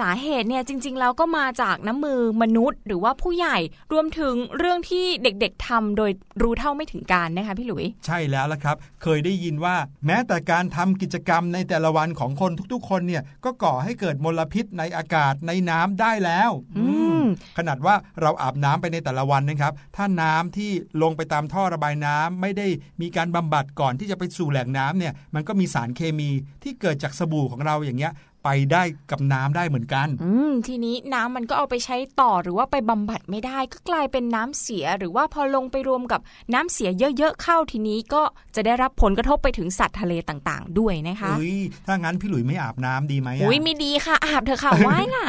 [0.01, 3.59] สาเหตุเนี่ยจริงๆแล้วก็มาจากน้ำมือมนุษย์ หรือว่าผู้ใหญ่
[3.93, 6.11] รวมถึงเรื่องที่เด็กๆทำโดย
[6.43, 16.87] รู้เท่าไม่ถึงการนะคะพี่หลุย ใช่แล้วละครับ เคยได้ยินว่าแม้แต่การทำกิจกรรมในแต่ละวันของคนทุกๆ คนเนี่ยก็ก่อให้เกิดมลพิษในอากาศในน้ำได้แล้วอื
[17.23, 17.25] ม
[17.59, 20.71] ขนาดว่าเราอาบน้ำไปในแต่ละวันนะครับ ถ้าน้ำที่
[21.03, 22.67] ลงไปตามท่อระบายน้ำไม่ได้
[23.01, 26.31] มีการบำบัดก่อนที่จะไปสู่แหล่งน้ำเนี่ยมันก็มีสารเคมี
[26.63, 28.13] ที่เกิดจากสบู่ของเราอย่างเงี้ย
[28.45, 36.21] ไปได้กับน้ำได้เหมือนกัน อืมทีนี้น้ำมันก็เอาไปใช้ต่อหรือว่าไปบำบัดไม่ได้ ก็กลายเป็นน้ำเสียหรือว่าพอลงไปรวมกับ
[36.55, 38.23] น้ำเสียเยอะๆเข้าทีนี้ก็
[38.55, 45.27] จะได้รับผลกระทบไปถึงสัตว์ทะเลต่างๆ ด้วยนะคะเฮ้ยถ้างั้นพี่หลุยไม่อาบน้ำดีไหมอะอุ้ยไม่ดีค่ะ อาบเถอะค่ะไว้ล่ะ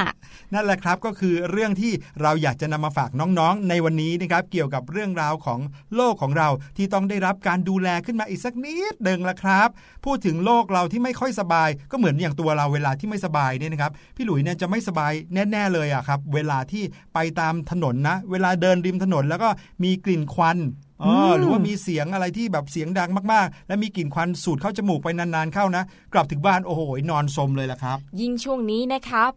[0.53, 5.59] นั่นแหละครับก็คือเรื่องที่เราอยากจะนำมาฝากน้องๆ ในวันนี้นะครับเกี่ยวกับเรื่องราวของ
[5.95, 9.69] โลกของเราที่ต้องได้รับการดูแลขึ้นมาอีกสักนิดหนึ่งละครับ
[10.05, 19.49] พูดถึงโลกเราที่ไม่ค่อยสบาย ก็เหมือนอย่างตัวเราเวลาที่ไม่สบายเนี่ยนะครับพี่หลุยเนี่ยจะไม่สบายแน่ ๆ เลยอะครับเวลาที่ไปตามถนนนะ เวลาเดินริมถนนแล้วก็
[19.83, 20.57] มีกลิ่นควัน
[21.01, 29.31] เออหรือว่ามีเสียงอะไรที่แบบเสียงดังมากๆ และมีกลิ่นควันสูดเข้าจมูกไปนานๆเข้านะ กลับถึงบ้านโอ้โหนอนสมเลยละครับ ยิ่งช่วงนี้นะครับ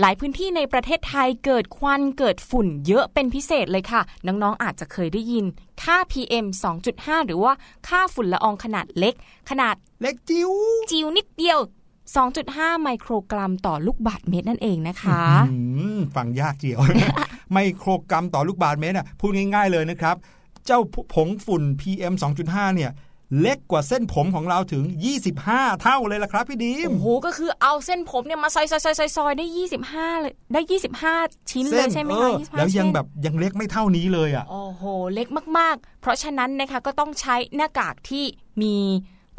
[0.00, 5.44] หลายพื้นที่ในประเทศไทยเกิดควันเกิดฝุ่นเยอะเป็นพิเศษเลยค่ะ น้องๆอาจจะเคยได้ยิน
[5.82, 6.46] ค่า PM
[6.86, 7.52] 2.5 หรือว่า
[7.88, 9.14] ค่าฝุ่นละอองขนาดเล็ก
[9.50, 10.50] ขนาดเล็กจิ๋ว
[10.90, 11.58] จิ๋วนิดเดียว
[12.16, 15.58] 2.5 ไมโครกรัมต่อลูกบาศก์เมตรนั่นเองนะคะอื
[15.96, 16.80] มฟังยากเจียว
[17.52, 20.16] ไมโครกรัมต่อลูกบาศก์เมตรน่ะพูดง่ายๆเลยนะครับ
[20.66, 20.80] เจ้า
[21.14, 22.92] ผงฝุ่น PM 2.5 เนี่ย
[23.40, 24.84] เล็กกว่าเส้นผมของเราถึง
[25.32, 29.46] 25 เท่าเลยล่ะครับพี่ดีมโอ้โห ก็คือเอาเส้นผมเนี่ยมาซอยซอยซอยซอยซอยได้
[29.84, 30.60] 25เลยได้
[31.10, 34.82] 25 ชิ้นเลยใช่ไหมเอคะอ25แล้วยังเส้นแบบยังเล็กไม่เท่านี้เลยอะ โอ้โห
[35.14, 38.24] เล็กมากๆ เพราะฉะนั้นนะคะก็ต้องใช้หน้ากากที่
[38.62, 38.74] มี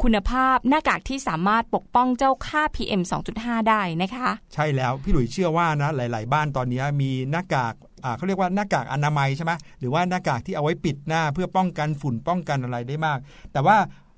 [0.02, 3.02] คุณภาพหน้ากากที่สามารถปกป้องเจ้าค่า PM
[3.34, 13.18] 2.5 ได้นะคะ ใช่แล้ว พี่หลุยเชื่อว่านะหลาย ๆ บ้านตอนนี้มีหน้ากากอ่าเขาเรียกว่าหน้ากากอนามัยใช่ไหมหรือว่าหน้ากากที่เอาไว้ปิดหน้าเพื่อป้องกันฝุ่นป้องกันอะไรได้มาก
[13.52, 13.76] แต่ว่า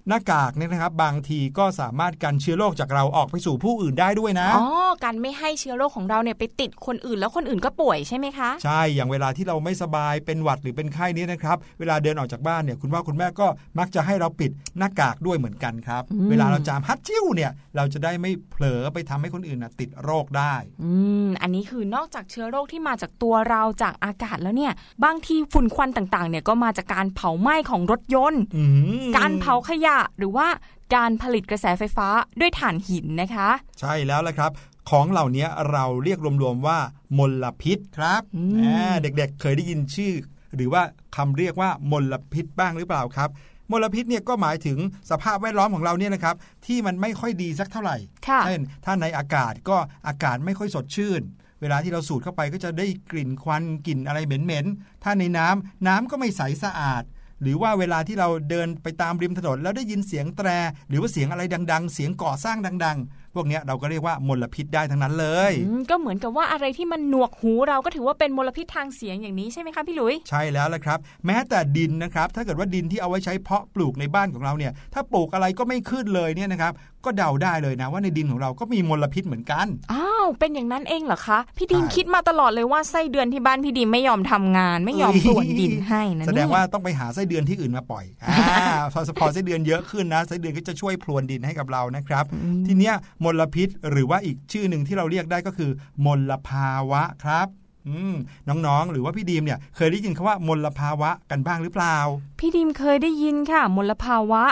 [0.08, 4.66] หน้ากากเนี่ยนะครับ บางทีก็สามารถกันเชื้อโรคจากเราออกไปสู่ผู้อื่นได้ด้วยนะอ๋อ
[5.04, 13.46] การไม่ให้เชื้อโรคของเราเนี่ยไปติดคนอื่นแล้วคนอื่นก็ป่วยใช่ไหมคะใช่อย่างเวลาที่เราไม่สบายเป็นหวัดหรือเป็นไข้นี้นะครับ เวลาเดินออกจากบ้านเนี่ยคุณพ่อคุณแม่ก็
[13.78, 20.92] มักจะให้เราปิดหน้ากากด้วยเหมือนกันครับอืมเวลาเราจามฮัดจิ้วเนี่ยเราจะได้ไม่เผลอไปทำให้คนอื่นนะติดโรคได้อื
[21.24, 24.72] มอันนี้คือนอกจากเชื้อโรคที่มาจากตัวเราจากอากาศแล้วเนี่ย
[25.04, 28.64] บางทีฝุ่นควันต่างๆ เนี่ยก็มาจากการเผาไหม้ของรถยนต์อื
[29.00, 30.48] มการเผาขยะหรือว่า
[30.94, 32.08] การผลิตกระแสไฟฟ้า
[32.40, 33.48] ด้วยถ่านหินนะคะ
[33.80, 34.50] ใช่แล้วละครับ
[34.90, 36.78] ของเหล่านี้เราเรียกรวมๆว่า
[37.18, 40.12] มลพิษครับอืมอ่าเด็กๆเคยได้ยินชื่อ
[40.56, 40.82] หรือว่า
[41.16, 43.30] คำเรียกว่ามลพิษบ้างหรือเปล่าครับ
[43.70, 44.78] มลพิษเนี่ยก็หมายถึง
[45.10, 47.96] สภาพแวดล้อมของเราเนี่ยนะครับที่มันไม่ค่อยดีสักเท่าไหร่
[48.28, 49.76] ค่ะเช่นถ้าในอากาศก็
[50.06, 51.22] อากาศไม่ค่อยสดชื่น
[51.60, 57.02] เวลาที่เราสูดเข้าไปก็จะได้กลิ่นควันกลิ่นอะไรเหม็นๆถ้าในน้ำน้ำก็ไม่ใสสะอาด
[57.42, 60.48] หรือว่าเวลาที่เราเดินไปตามริมถนนแล้วได้ยินเสียงแตร
[60.88, 76.72] หรือว่าเสียงอะไรดัง ๆ เสียงก่อสร้างดัง ๆ พวกเนี้ยเราก็เรียกว่ามลพิษได้ทั้งนั้นเลยอืมก็เหมือนกับว่าอะไรที่มันหนวกหูเราก็ถือว่าเป็นมลพิษทางเสียงอย่างนี้ใช่ไหมคะพี่หลุยใช่แล้วละครับ แม้แต่ดินนะครับ ถ้าเกิดว่าดินที่เอาไว้ใช้เพาะปลูกในบ้านของเราเนี่ยถ้าปลูกอะไรก็ไม่ขึ้นเลยเนี่ยนะครับ
[77.04, 92.24] ก็เดาได้เลยนะว่าในดินของเราก็มีมลพิษเหมือนกัน อ้าว เป็นอย่างนั้นเองเหรอคะ พี่ดีมใช่คิดมาตลอดเลยว่าไส้เดือนที่บ้านพี่ดีมไม่ยอมทำงาน ไม่ยอมเอ้ยตรวจดินให้นะแสดเนี่งยว่าต้องไปหาไส้เดือนที่อื่นมาปล่อยอ่าพอพอไส้เดือนเยอะขึ้นนะไส้เดือนก็จะช่วยพรวนดินให้กับเรานะครับ
[92.66, 95.70] ทีเนี้ยมลพิษ หรือว่าอีกชื่อหนึ่งที่เราเรียกได้ก็คือ
[96.04, 97.46] มลภาวะครับ
[97.88, 98.14] อืม
[98.48, 101.96] น้องๆ หรือว่าพี่ดีมเนี่ยเคยได้ยินคำว่ามลภาวะกันบ้างหรือเปล่า
[102.38, 104.42] พี่ดีมเคยได้ยินค่ะ มลภาวะ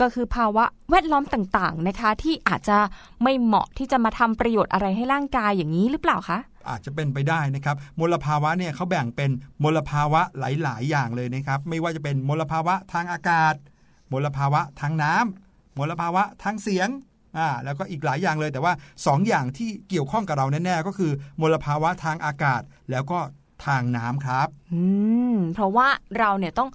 [0.00, 2.78] ก็คือภาวะแวดล้อมต่างๆนะคะ ที่อาจจะ
[3.22, 9.30] ไม่เหมาะที่จะมาทำประโยชน์อะไรให้ร่างกายอย่างนี้หรือเปล่าคะอาจจะเป็นไปได้นะครับ มลภาวะเนี่ยเขาแบ่งเป็น
[9.62, 13.54] มลภาวะหลาย ๆ อย่างเลยนะครับ ไม่ว่าจะเป็นมลภาวะทางอากาศ
[14.12, 16.88] มลภาวะทางน้ำมลภาวะทางเสียง
[17.36, 23.18] อ่าแล้วก็อีกหลายอย่างเลยแต่ว่า 2ออย่างที่เกี่ยวข้องกับเราแน่ๆก็คือ มลภาวะทางอากาศแล้วก็
[23.66, 24.80] ทางน้ำครับ อื
[25.34, 26.70] ม เพราะว่าเราเนี่ยต้อง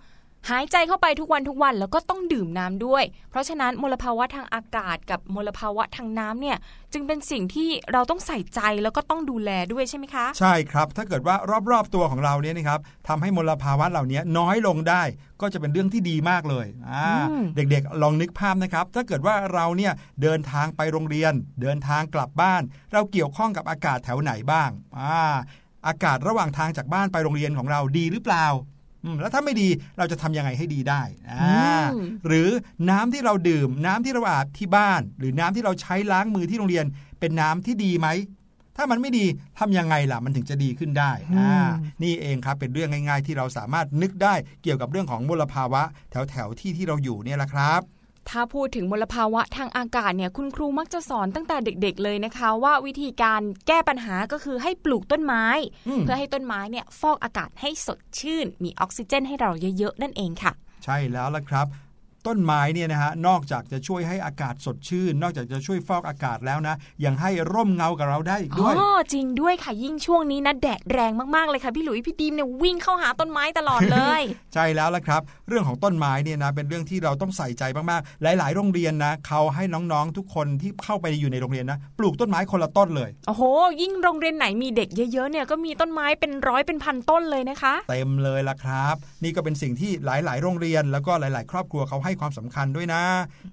[0.51, 6.57] หายใจเข้าไปทุกวันทุกวันแล้วก็ต้องดื่มน้ำด้วย เพราะฉะนั้นมลภาวะทางอากาศกับมลภาวะทางน้ำเนี่ย
[6.93, 11.35] จึงเป็นสิ่งที่เราต้องใส่ใจแล้วก็ต้องดูแลด้วยใช่ไหมคะ ใช่ครับ ถ้าเกิดว่า
[11.71, 15.03] รอบๆตัวของเราเนี่ยนะครับทำให้มลภาวะเหล่านี้น้อยลงได้
[15.41, 22.61] ก็จะเป็นเรื่องที่ดีมากเลยอ่าอืมเด็กๆลองนึกภาพนะครับ ถ้าเกิดว่าเราเนี่ยเดินทางไปโรงเรียน เดินทางกลับบ้าน
[22.93, 25.19] เราเกี่ยวข้องกับอากาศแถวไหนบ้างอ่า
[25.87, 28.76] อากาศระหว่างทางจากบ้านไปโรงเรียนของเราดีหรือเปล่าอืม
[29.21, 32.49] แล้วถ้าไม่ดีเราจะทำยังไงให้ดีได้อ่าอืมหรือ
[32.89, 36.85] น้ำที่เราดื่ม น้ำที่เราอาบที่บ้าน หรือน้ำที่เราใช้ล้างมือที่โรงเรียน
[37.19, 38.07] เป็นน้ำที่ดีไหม
[38.77, 39.25] ถ้ามันไม่ดี
[39.59, 41.67] ทำยังไงล่ะมันถึงจะดีขึ้นได้อ่า
[42.03, 44.33] นี่เองครับเป็นเรื่องง่าย ๆ ที่เราสามารถนึกได้
[44.63, 45.81] เกี่ยวกับเรื่องของมลภาวะ
[46.11, 47.81] แถวๆที่ที่เราอยู่เนี่ยแหละครับ
[48.29, 55.45] ถ้าพูดถึงมลภาวะทางอากาศเนี่ยคุณครูมักจะสอนตั้งแต่เด็กๆเลยนะคะ ว่าวิธีการแก้ปัญหาก็คือให้ปลูกต้นไม้
[55.87, 60.51] อืมเพื่อให้ต้นไม้เนี่ยฟอกอากาศให้สดชื่น มีออกซิเจนให้เราเยอะๆ นั่นเองค่ะ
[60.83, 61.67] ใช่แล้วละครับ
[62.27, 74.21] ต้นไม้เนี่ยนะฮะนอกจากจะช่วยให้อากาศสดชื่น นอกจากจะช่วยฟอกอากาศแล้วนะ ยังให้ร่มเงากับเราได้อีกด้วยอ๋อจริงด้วยค่ะยิ่งช่วงนี้นะแดดแรงมากๆเลยค่ะพี่หลุยพี่ดีมเนี่ยวิ่งเข้าหาต้นไม้ตลอดเลย
[74.53, 83.43] ใช่แล้วละครับ เรื่องของต้นไม้เนี่ยนะเป็นเรื่องที่เราต้องใส่ใจมากๆ หลาย ๆ โรงเรียนนะเขาให้น้องๆทุกคนที่เข้าไปอยู่ในโรงเรียนนะปลูกต้นไม้คนละต้นเลยโอ้โห
[83.81, 93.01] ยิ่งโรงเรียนไหนมีเด็กเยอะๆเนี่ยก็มีต้นไม้เป็นร้อยเป็นพันต้นเลยนะคะ เต็มเลยละครับ นี่ก็เป็นสิ่งที่หลาย ๆ โรงเรียนแล้วก็หลาย ๆ ครอบครัวเขาให้ความสำคัญด้วยนะ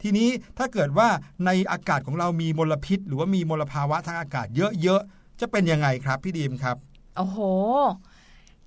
[0.03, 1.09] ทีนี้ถ้าเกิดว่า
[1.47, 4.47] ในอากาศของเรามีมลพิษ หรือว่ามีมลภาวะทางอากาศ
[4.83, 6.77] เยอะๆจะเป็นยังไงครับพี่ดีมครับ
[7.17, 7.39] โอ้โห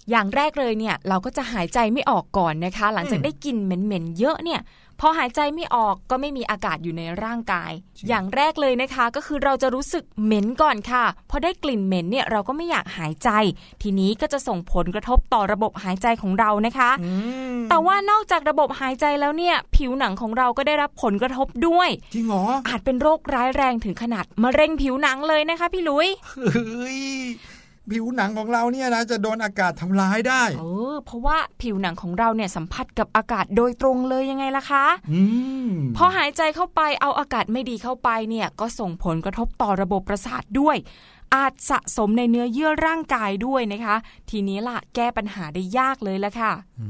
[0.10, 4.60] อย่างแรกเลยเนี่ยเราก็จะหายใจไม่ออกก่อนนะคะ หลังจากได้กลิ่นเหม็นๆเยอะเนี่ย
[5.00, 13.30] พอหายใจไม่ออกก็ไม่มีอากาศอยู่ในร่างกายจริงอย่างแรกเลยนะคะ ก็คือเราจะรู้สึกเหม็นก่อนค่ะ พอได้กลิ่นเหม็นเนี่ยเราก็ไม่อยากหายใจ
[13.82, 17.12] ทีนี้ก็จะส่งผลกระทบต่อระบบหายใจของเรานะคะอื
[17.56, 27.00] มแต่ว่านอกจากระบบหายใจแล้วเนี่ย ผิวหนังของเราก็ได้รับผลกระทบด้วยจริงเหรออาจเป็นโรคร้ายแรงถึงขนาดมะเร็งผิวหนังเลยนะคะพี่ลุยเฮ้ย
[27.92, 35.22] ผิวหนังของเราเนี่ยนะจะโดนอากาศทำร้ายได้เออเพราะว่าผิวหนังของเราเนี่ยสัมผัสกับอากาศโดยตรงเลยยังไงล่ะคะอื
[35.68, 40.78] มพอหายใจเข้าไปเอาอากาศไม่ดีเข้าไปเนี่ยก็ส่งผลกระทบต่อระบบประสาทด้วย
[41.36, 43.96] อาจสะสมในเนื้อเยื่อร่างกายด้วยนะคะ
[44.30, 46.88] ทีนี้ล่ะแก้ปัญหาได้ยากเลยละค่ะอื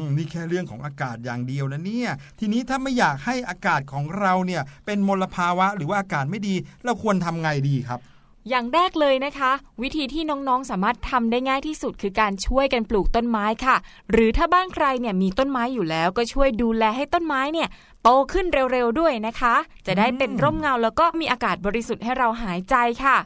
[0.00, 8.00] มนี่แค่เรื่องของอากาศอย่างเดียวนะเนี่ย ทีนี้ถ้าไม่อยากให้อากาศของเราเนี่ยเป็นมลภาวะหรือว่าอากาศไม่ดี เราควรทำไงดีครับ
[8.48, 13.76] อย่างแรกเลยนะคะ วิธีที่น้องๆสามารถทำได้ง่ายที่สุดคือการช่วยกันปลูกต้นไม้ค่ะ
[14.12, 17.68] หรือถ้าบ้านใครเนี่ยมีต้นไม้อยู่แล้ว ก็ช่วยดูแลให้ต้นไม้เนี่ย
[18.02, 19.54] โตขึ้นเร็วๆด้วยนะคะ
[19.86, 23.16] จะได้เป็นร่มเงาแล้วก็มีอากาศบริสุทธิ์ให้เราหายใจค่ะ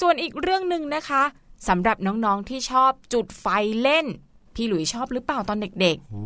[0.00, 1.22] ส่วนอีกเรื่องหนึ่งนะคะ
[1.68, 3.46] สำหรับน้องๆที่ชอบจุดไฟ
[3.82, 4.06] เล่น
[4.58, 6.24] พี่หลุยชอบหรือเปล่าตอนเด็กโอ้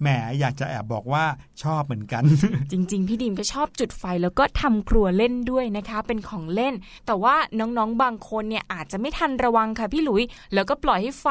[0.00, 0.08] แหม
[0.40, 1.24] อยากจะแอบบอกว่า
[1.62, 6.74] ชอบเหมือนกันๆจริง ๆ พี่ดิมก็ชอบจุดไฟแล้วก็ทำครัวเล่นด้วยนะคะ เป็นของเล่น
[7.06, 10.22] แต่ว่าน้องๆบางคนเนี่ยอาจจะไม่ทันระวังค่ะพี่หลุย
[10.54, 11.26] แล้วก็ปล่อยให้ไฟ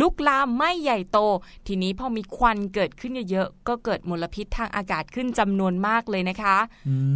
[0.00, 1.18] ลุกลามไหม้ใหญ่โต
[1.66, 6.56] ทีนี้พอมีควันเกิดขึ้นเยอะๆก็เกิดมลพิษทางอากาศขึ้นจำนวนมากเลยนะคะ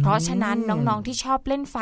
[0.01, 1.77] เพราะฉะนั้นน้องๆที่ชอบเล่นไฟ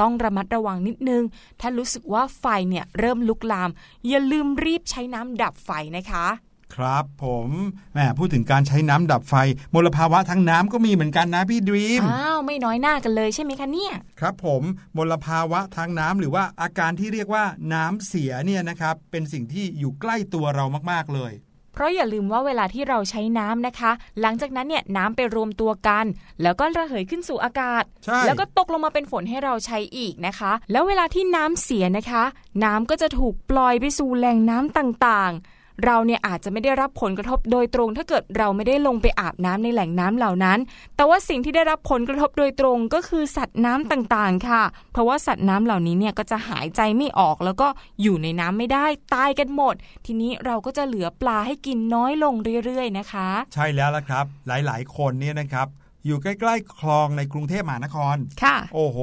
[0.00, 1.22] ต้องระมัดระวังนิดนึง
[1.60, 3.70] ถ้ารู้สึกว่าไฟเนี่ยเริ่มลุกลาม
[4.08, 6.26] อย่าลืมรีบใช้น้ำดับไฟนะคะ
[6.74, 7.48] ครับผม
[7.92, 9.34] แหมพูดถึงการใช้น้ำดับไฟ
[9.74, 14.62] มลภาวะทางน้ำก็มีเหมือนกันนะพี่ดรีมอ้าวไม่น้อยหน้ากันเลยใช่ไหมคะเนี่ยครับผม
[14.96, 21.32] มลภาวะทางน้ำหรือว่าอาการที่เรียกว่าน้ำเสียเนี่ยนะครับเป็นสิ่งที่อยู่ใกล้ตัวเรามากๆเลย
[21.72, 26.04] เพราะอย่าลืมว่าเวลาที่เราใช้น้ำนะคะ หลังจากนั้นเนี่ยน้ำไปรวมตัวกัน
[26.42, 32.24] แล้วก็ระเหยขึ้นสู่อากาศใช่แล้วก็ตกลงมาเป็นฝนให้เราใช้อีกนะคะ แล้วเวลาที่น้ำเสียนะคะ
[32.64, 35.51] น้ำก็จะถูกปล่อยไปสู่แหล่งน้ำต่างๆ
[35.84, 40.58] เราเนี่ยอาจจะไม่ได้รับผลกระทบโดยตรง ถ้าเกิดเราไม่ได้ลงไปอาบน้ำในแหล่งน้ำเหล่านั้น
[40.96, 47.68] แต่ว่าสิ่งที่ได้รับผลกระทบโดยตรงก็คือสัตว์น้ำต่างๆ ค่ะ เพราะว่าสัตว์น้ำเหล่านี้เนี่ยก็จะหายใจไม่ออกแล้วก็
[48.02, 49.74] อยู่ในน้ำไม่ได้ตายกันหมด
[50.06, 55.68] ทีนี้เราก็จะเหลือปลาให้กินน้อยลงเรื่อยๆนะคะ ใช่แล้วละครับ หลายๆ คนเนี่ยนะครับ
[56.06, 58.98] อยู่ใกล้ๆ คลองในกรุงเทพมหานคร ค่ะ โอ้โห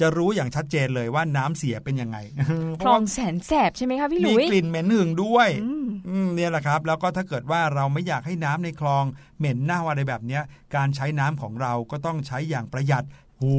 [0.00, 2.18] จะรู้อย่างชัดเจนเลยว่าน้ำเสียเป็นยังไง
[2.78, 9.04] เพคลราะอว่างแสนแสบใช่ไหมคะพี่หมีลุยกลิ่นเหม็นหึงด้วยอืมอืมเนี่ยแหละครับ แล้วก็ถ้าเกิดว่าเราไม่อยากให้น้ำในคลอง
[9.38, 10.42] เหม็นเน่าอะไรแบบเนี้ย
[10.76, 13.04] การใช้น้ำของเราก็ต้องใช้อย่างประหยัด
[13.40, 13.56] โอ้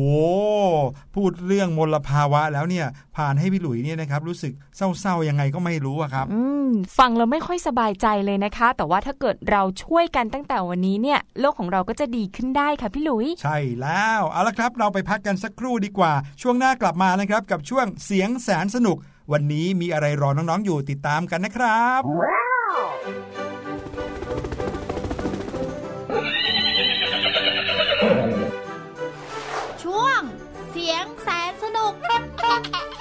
[1.15, 2.86] พูดเรื่องมลภาวะแล้วเนี่ย
[3.17, 18.97] ผ่านให้พี่หลุยเนี่ยนะครับ รู้สึกเศร้าๆยังไงก็ไม่รู้อะครับ อืมฟังเราไม่ค่อยสบายใจเลยนะคะ แต่ว่าถ้าเกิดเราช่วยกันตั้งแต่วันนี้เนี่ย โลกของเราก็จะดีขึ้นได้ค่ะพี่หลุย ใช่แล้วเอาละครับ เราไปพักกันสักครู่ดีกว่า ช่วงหน้ากลับมานะครับ กับช่วงเสียงแสนสนุก
[19.32, 23.28] วันนี้มีอะไรรอน้องๆอยู่ติดตามกันนะครับช่
[32.49, 32.98] Ha ha ha!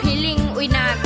[0.00, 0.12] ผี
[1.04, 1.05] ป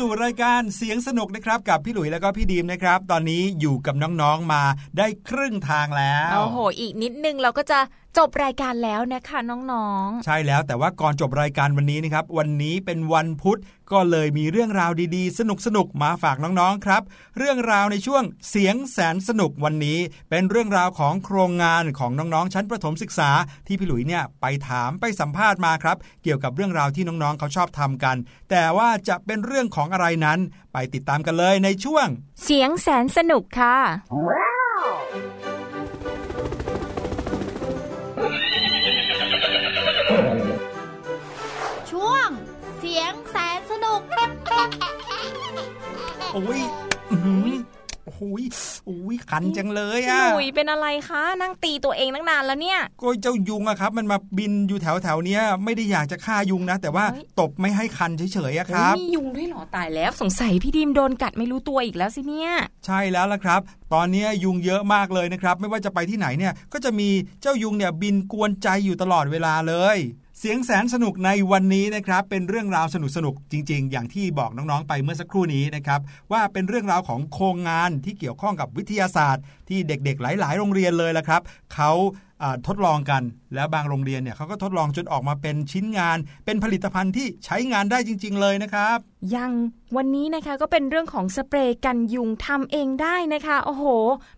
[0.04, 4.62] ู่รายการเสียงสนุกนะครับ กับพี่หลุยแล้วก็พี่ดีมนะครับ ตอนนี้อยู่กับน้องๆมา
[4.98, 7.78] ได้ครึ่งทางแล้ว โอ้โห อีกนิดนึงเราก็จะ
[8.18, 13.58] จบรายการแล้วนะคะน้องใช่แล้วแต่ว่าก่อนจบรายการวันนี้นะครับ วันนี้เป็นวันพุธ
[13.92, 15.40] ก็เลยมีเรื่องราวดีๆ ส
[15.76, 17.02] นุกๆ มาฝากน้องๆครับ
[17.38, 19.98] เรื่องราวในช่วงเสียงแสนสนุกวันนี้
[20.30, 23.30] เป็นเรื่องราวของโครงงานของน้องๆ ชั้นประถมศึกษา
[23.66, 28.16] ที่พี่หลุยเนี่ยไปถามไปสัมภาษณ์มาครับ เกี่ยวกับเรื่องราวที่น้องๆเขาชอบทำกัน
[28.50, 30.38] แต่ว่าจะเป็นเรื่องของอะไรนั้น
[30.72, 33.76] ไปติดตามกันเลยในช่วงๆเสียงแสนสนุกค่ะ
[46.36, 46.62] โอ้ย
[47.10, 47.50] อื้อหือ
[48.06, 48.44] โอ้ย
[48.86, 62.50] โอ้ยขันจังเลยพี่อะหลุยเป็นอะไรคะ นั่งตีตัวเองตั้งนานแล้วเนี่ย ก็เจ้ายุงอะครับ มันมาบินอยู่แถวแถวๆเนี้ยไม่ได้อยากจะฆ่ายุงนะ แต่ว่าเฮ้ยตบไม่ให้คันเฉยๆอะครับโอ้ยมียุงด้วยเหรอตายแล้วสงสัยพี่ดิมโดนกัดไม่รู้ตัวอีกแล้วสิเนี่ย
[62.86, 63.60] ใช่แล้วล่ะครับ
[63.94, 67.08] ตอนนี้ยุงเยอะมากเลยนะครับ ไม่ว่าจะไปที่ไหนเนี่ย ก็จะมี
[67.42, 76.00] เจ้ายุงเนี่ยบินกวนใจอยู่ตลอดเวลาเลยเสียงแสนสนุกในวันนี้นะครับเป็นเรื่องราวสนุกสนุกๆจริง ๆ อย่างที่บอกน้องๆไปเมื่อสักครู่นี้นะครับ
[76.32, 81.42] ว่าเป็นเรื่องราวของโครงงานที่เกี่ยวข้องกับวิทยาศาสตร์ ที่เด็กๆ หลาย ๆ โรงเรียนเลยละครับ
[81.74, 81.90] เขา
[82.66, 83.22] ทดลองกัน
[83.54, 88.98] แล้วบางโรงเรียนเนี่ยเขาก็ทดลองจนออกมาเป็นชิ้นงาน เป็นผลิตภัณฑ์ที่ใช้งานได้จริง ๆ เลยนะครับ
[89.34, 89.52] ยัง
[89.96, 93.84] วันนี้นะคะก็เป็นเรื่องของสเปรย์กันยุงทำเองได้นะคะโอ้โห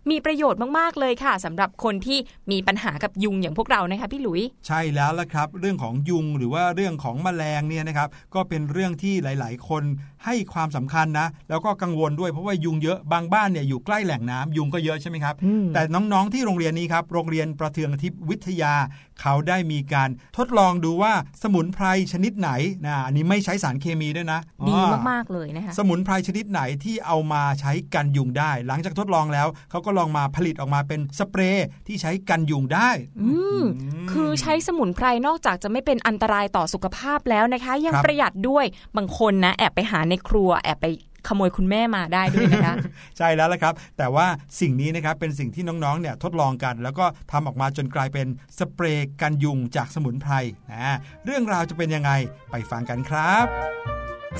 [0.09, 2.19] มีประโยชน์มากๆเลยค่ะสำหรับคนที่
[2.51, 9.83] มีปัญหากับยุงอย่างพวกเรานะคะพี่หลุย ใช่แล้วละครับ เรื่องของยุงหรือว่าเรื่องของแมลงเนี่ยนะครับก็เป็นเรื่องที่หลาย ๆ คน
[10.25, 18.73] ให้ความสำคัญนะ แล้วก็กังวลด้วยเพราะว่ายุงเยอะบางบ้านเนี่ยอยู่ใกล้แหล่งน้ำยุงก็เยอะใช่ไหมครับอืมแต่น้องๆที่โรงเรียนนี้ครับโรงเรียนประเทืองทิพย์วิทยา
[19.21, 22.51] เขาได้มีการทดลองดูว่าสมุนไพรชนิดไหน
[22.85, 32.89] นะอันนี้ไม่ใช้สารเคมีด้วยนะดีอ่มากๆเลยนะคะสมุนไพรชนิดไหนที่เอามาใช้กันยุงได้ หลังจากทดลองแล้วเขาก็ลองมาผลิตออกมาเป็นสเปรย์ที่ใช้กันยุงได้
[33.21, 33.63] อืม
[34.11, 38.65] คือใช้สมุนไพรนอกจากจะไม่เป็นอันตรายต่อสุขภาพแล้วนะคะ ยังครับประหยัดด้วย
[38.97, 40.85] บางคนนะแอบไปหาในครัวแอบไป
[41.27, 42.75] ขโมยคุณแม่มาได้ด้วยนะคะ
[43.17, 44.27] ใช่แล้วละครับ แต่ว่า
[44.59, 50.33] สิ่งนี้นะครับเป็นสิ่งที่น้องๆเนี่ยทดลองกัน แล้วก็ทำออกมาจนกลายเป็นสเปรย์กันยุงจากสมุนไพร
[50.71, 50.95] นะ
[51.25, 52.11] เรื่องราวจะเป็นยังไง
[52.51, 53.45] ไปฟังกันครับ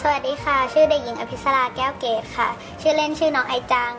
[0.01, 2.49] สวัสดีค่ะ ชื่อเด็กหญิงอภิสราแก้วเกตค่ะ
[2.82, 3.93] ชื่อเล่นชื่อน้องไอจัง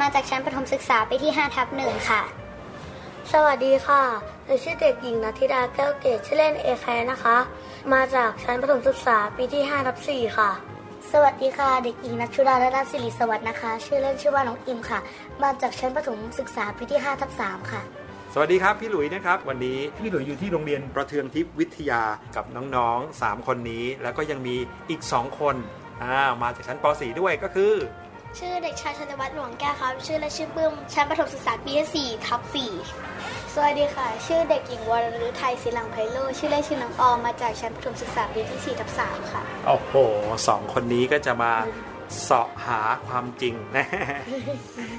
[0.00, 2.22] มาจากชั้นประถมศึกษาปีที่5ทับหนึ่งค่ะ
[3.32, 4.02] สวัสดีค่ะ
[4.44, 7.36] หนูชื่อเด็กหญิงนัทธิดาแก้วเกตชื่อเล่นเอแคนะคะ
[7.92, 10.50] มาจากชั้นประถมศึกษาปีที่5ทับ4ค่ะ
[11.16, 15.00] สวัสดีค่ะ เด็กหญิงนัชชุดาและราศิริสวัสดิ์นะคะ ชื่อเล่นชื่อว่าน้องอิมค่ะ
[15.42, 17.82] มาจากชั้นประถมศึกษาปีที่5ทับ3ค่ะ
[18.34, 22.02] สวัสดีครับพี่หลุยนะครับ วันนี้พี่หลุยอยู่ที่โรงเรียนประเทืองทิพย์วิทยา
[22.36, 24.56] กับน้องๆ 3 คนนี้ แล้วก็ยังมี
[24.90, 25.56] อีก 2 คน
[26.02, 27.72] อ่ามาจากชั้นป .4 ด้วยก็คือ
[28.38, 32.40] ชื่อเด็กชายชนวัฒน์หลวงแก้วครับ ชื่อและชื่อปื้มชั้นประถมศึกษาปีที่4ทับ
[32.96, 39.92] 4สวัสดีค่ะ ชื่อเด็กหญิงวรนุไทยศิลังไพโรจน์ชื่อเล่นชื่อน้องออมมาจากชั้นประถมศึกษาปีที่4ทับ3ค่ะโอ้โห
[40.48, 41.52] สองคนนี้ก็จะมา
[42.22, 43.86] เสาะหาความจริงนะ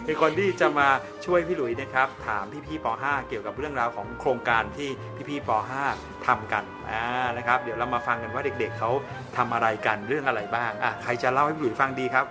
[0.05, 0.87] เป็นคนที่จะมา
[1.25, 4.89] ช่วยพี่หลุยนะครับ ถามพี่ๆป .5 เกี่ยวกับเรื่องราวของโครงการที่
[5.29, 5.49] พี่ๆป
[5.89, 7.03] .5 ทำกันอ่า
[7.37, 8.91] นะครับ เดี๋ยวเรามาฟังกันว่าเด็ก ๆเขา
[9.37, 12.25] ทำอะไรกันเรื่องอะไรบ้างอะใครจะเล่าให้พี่หลุยฟังดีครับ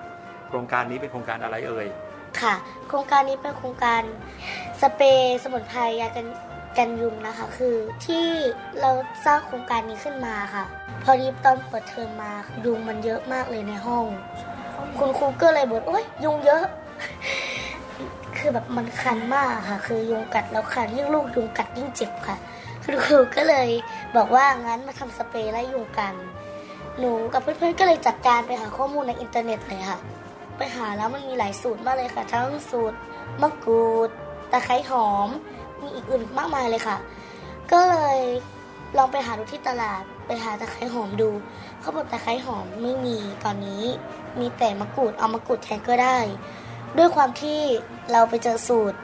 [0.52, 1.86] ครงการนี้เป็นโครงการอะไรเอ่ย
[2.40, 2.54] ค่ะ
[2.88, 4.02] โครงการนี้เป็นโครงการ
[4.80, 6.26] สเปรย์สมุนไพรยากัน
[6.78, 7.76] กันยุงนะคะ คือ
[8.06, 8.26] ที่
[8.80, 8.90] เรา
[9.24, 10.64] สร้างโครงการนี้ขึ้นมาค่ะ
[11.02, 12.32] พอดีตอนเปิดเทอมมา
[12.64, 14.04] ยุงมันเยอะมากเลยในห้อง
[14.98, 16.64] คุณครูก็เลยบ่นโอ๊ยยุงเยอะ
[18.36, 22.36] คือแบบมันคันมากค่ะ คือยุงกัดแล้วคันยิ่งลูกยุงกัดยิ่งเจ็บค่ะ
[22.84, 23.68] คุณครูก็เลย
[24.16, 26.14] บอกว่างั้นมาทำสเปรย์ไล่ยุงกัน
[26.98, 29.98] หนูกับเพื่อนๆก็เลยจัดการไปหาข้อมูลในอินเทอร์เน็ตเลยค่ะ
[30.56, 32.98] ไปหาแล้วมันมีหลายสูตรมากเลยค่ะ ทั้งสูตร
[33.42, 34.08] มะกรูด
[34.52, 35.28] ตะไคร้หอม
[35.80, 36.96] มีอีกอื่นมากมายเลยค่ะ
[37.72, 38.18] ก็เลย
[38.96, 41.30] ลองไปหาดูที่ตลาดไปหาตะไคร้หอมดู
[41.80, 43.84] เขาบอกตะไคร้หอมไม่มีตอนนี้
[44.40, 46.18] มีแต่มะกรูดเอามะกรูดแทนก็ได้
[46.98, 47.60] ด้วยความที่
[48.12, 48.98] เราไปเจอสูตร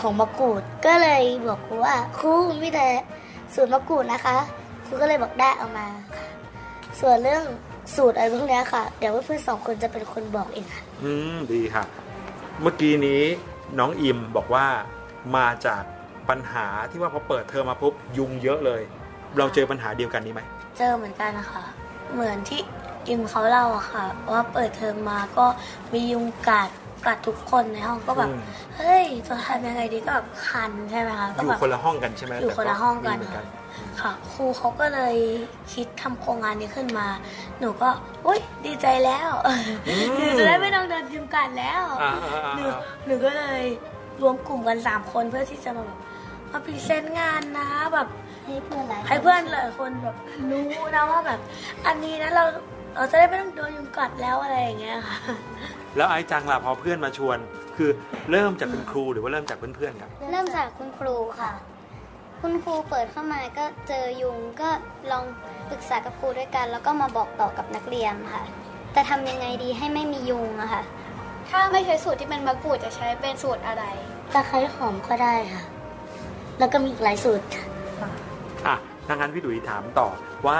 [0.00, 2.86] ของมะกรูด ก็เลยบอกครูว่าครูมีแต่
[3.54, 4.36] สูตรมะกรูดนะคะ
[4.86, 5.86] ครูก็เลยบอกได้เอามา
[7.00, 7.44] ส่วนเรื่อง
[7.96, 11.84] สูตรอะไรพวกเนี้ยค่ะ เดี๋ยวเพื่อนๆสองคนจะเป็นคนบอกเองค่ะ อืมดีค่ะ
[12.62, 13.22] เมื่อกี้นี้
[13.78, 14.66] น้องอิมบอกว่า
[15.36, 15.82] มาจาก
[16.28, 18.82] ปัญหาที่ว่าพอเปิดเทอมมาปุ๊บยุงเยอะเลย
[19.38, 20.42] เราเจอปัญหาเดียวกันนี้ไหม
[20.78, 21.64] เจอเหมือนกันนะคะ
[22.12, 22.60] เหมือนที่
[23.08, 25.46] อิมเขาเล่าอะค่ะ ว่าเปิดเทอมมาก็
[25.92, 26.70] มียุงกัด
[27.06, 28.40] กัดทุกคนในห้องก็แบบอืม
[28.76, 33.42] เฮ้ยจะทำยังไงดีก็แบบคันใช่ไหมคะอก็ยู่แบบคนละห้องกันใช่ไหมอยู่คนละห้องกันแต่มีเหมื
[34.00, 35.16] ค่ะครูเขาก็เลย
[35.72, 37.06] คิดทำโครงงานนี้ขึ้นมา
[37.60, 37.88] หนูก็
[38.26, 39.30] อุ้ยดีใจแล้ว
[40.16, 42.64] หนูจะได้ไม่ต้องโดนยุงกัดแล้วอ่าอ่าอ่าหนู
[43.06, 43.62] หนูก็เลย
[44.22, 45.98] รวมกลุ่มกันสามคนเพื่อที่จะมาแบบ
[46.50, 48.08] มาพรีเซนต์งานนะแบบ
[48.46, 50.16] ให้เพื่อนหลายให้เพื่อนหลายคนแบบ
[50.50, 51.40] รู้นะว่าแบบ
[51.86, 52.44] อันนี้นะเรา
[52.94, 55.18] เราจะได้ไม่ต้องโดนยุงกัดแล้วอะไรอย่างเงี้ยค่ะ
[55.96, 57.38] แล้วไอ้จังล่ะพอเพื่อนมาชวน
[57.76, 57.90] คือ
[58.30, 61.52] เริ่มจากคุณครูหรือว่าเริ่มจากเพื่อนๆครับ เริ่มจากคุณครูค่ะ
[62.40, 64.68] คุณครูเปิดเข้ามาก็เจอยุงก็
[65.10, 65.24] ลอง
[65.70, 68.42] ปรึกษากับครูด้วยกัน แล้วก็มาบอกต่อกับนักเรียนค่ะ
[68.92, 70.82] แต่ทำยังไงดีให้ไม่มียุงอะค่ะ
[71.48, 73.84] ถ้าไม่ใช้สูตรที่เป็นมะกรูดจะใช้เป็นสูตรอะไร
[74.34, 75.62] ตะไคร้หอมก็ได้ค่ะ
[76.58, 77.46] แล้วก็มีอีกหลายสูตร
[78.66, 78.76] อะ
[79.06, 80.08] ถ้างั้นพี่ดุยถามต่อ
[80.46, 80.58] ว่า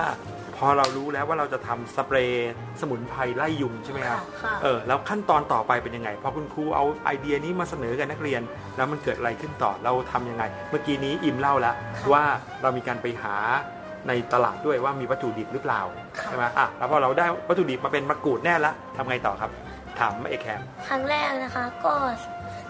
[0.57, 8.43] พอเรารู้แล้วว่าเราจะทำสเปรย์สมุนไพรไล่ยุงใช่ไหมครับค่ะเออแล้วขั้นตอนต่อไปเป็นยังไงพอคุณครูเอาไอเดียนี้มาเสนอกับนักเรียน
[8.77, 11.75] แล้วมันเกิดอะไรขึ้นต่อเราทำยังไง เมื่อกี้นี้อิมเล่าแล้ว
[12.13, 12.25] ว่า
[12.63, 13.37] เรามีการไปหา
[14.09, 15.83] ในตลาดด้วยว่ามีวัตถุดิบหรือเปล่า
[16.25, 19.51] ใช่ไหมอะแล้วพอเราได้วัตถุดิบมาเป็นมะกรูดแน่ละทำไงต่อครับ
[19.99, 21.95] ถามเอกแคมครั้งแรกนะคะก็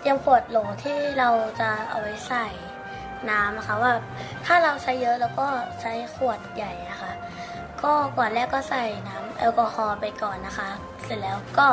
[0.01, 1.31] เตรียมขวดโหลที่เรา
[1.61, 2.47] จะเอาไว้ใส่
[3.31, 3.93] น้ำนะคะว่า
[4.47, 5.47] ถ้าเราใช้เยอะแล้วก็
[5.81, 7.13] ใช้ขวดใหญ่นะคะ
[7.83, 10.71] ก็ก่อนแรกก็ใส่น้ำแอลกอฮอล์ไปก่อนนะคะ
[11.05, 11.69] เสร็จแล้วก็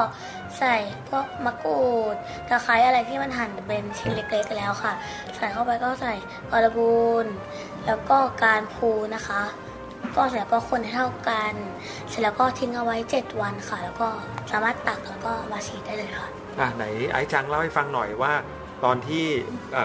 [0.59, 0.75] ใส่
[1.09, 1.79] พวกมะกรู
[2.13, 2.15] ด
[2.47, 4.93] ตะไคร้อะไรที่มันหั่นเป็นชิ้นเล็กๆแล้วค่ะ
[5.35, 6.13] ใส่เข้าไปก็ใส่
[6.51, 7.25] กระบูน
[7.85, 9.41] แล้วก็การพูนะคะ
[10.15, 11.53] ก็เสร็จแล้วก็คนให้เท่ากัน
[12.09, 14.07] เสร็จแล้วก็ทิ้งเอาไว้ 7 วันค่ะ แล้วก็
[14.51, 16.27] สามารถตักแล้วก็มาฉีดได้เลยค่ะ
[16.59, 18.33] อะไหนไอ้จังเล่าให้ฟังหน่อยว่า
[18.83, 19.25] ตอนที่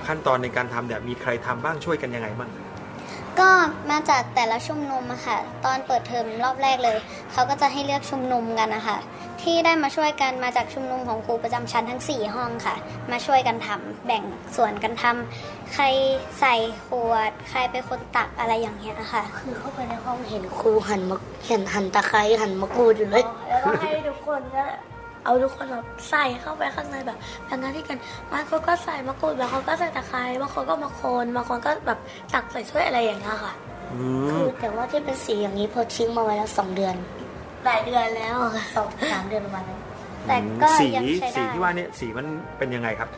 [0.08, 2.50] ขั้นตอนในการทำเนี่ยมีใครทำบ้างช่วยกันยังไงบ้าง
[3.40, 3.50] ก็
[3.90, 6.98] มาจากแต่ละชุมนุมอะค่ะ ตอนเปิดเทอมรอบแรกเลย
[7.32, 8.98] เขาก็จะให้เลือกชุมนุมกันนะคะ
[9.42, 12.74] ที่ได้มาช่วยกันมาจากชุมนุมของครูประจำชั้นทั้ง 4 ห้องค่ะ
[13.10, 14.22] มาช่วยกันทำแบ่ง
[14.56, 15.84] ส่วนกันทำใคร
[16.40, 16.54] ใส่
[16.86, 21.16] ขวด ใครเป็นคนตักอะไรอย่างเงี้ยค่ะ คือเข้าไปในห้องเห็นครูหั่นมะ
[21.46, 24.64] เห็นหั่นตะไคร้หั่นมะกรูดอยู่เลยแล้วก็ให้ทุกคนก็
[25.26, 27.18] เอาทุกคนแบบใส่เข้าไปข้างในแบบ
[27.48, 27.98] ทำหน้าที่กัน
[28.32, 31.98] บางคนก็ใส่มะกรูดบางคนก็ใส่ตะไคร้บางคนก็มาโคนบางคนก็แบบ
[32.32, 33.52] ตักใส่ถ้วยอะไรอย่างเงี้ยค่ะ
[33.92, 33.98] อื
[34.30, 36.94] คืมอแต่ว่าที่เป็นสีอย่างนี้พอทิ้งมาไว้แล้วสองเดือน
[37.64, 38.34] หลายเดือนแล้ว
[38.76, 39.80] สองสามเดือนประมาณนั้น
[40.26, 42.26] แต่ก็สียังใช้สีได้ที่ว่าเนี่ยสีมัน
[42.58, 43.08] เป็นยังไงครับ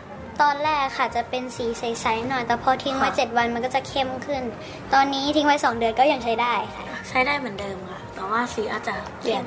[0.42, 4.42] ตอนแรกค่ะจะเป็นสีใสๆหน่อย แต่พอทิ้งไว้ค่ะเจ็ดวันมันก็จะเข้มขึ้น
[4.94, 9.44] ตอนนี้ทิ้งไว้สองเดือนก็ยังใช้ได้ค่ะใช้ได้เหมือนเดิมค่ะแต่ว่าสีอาจจะเปลี่ยน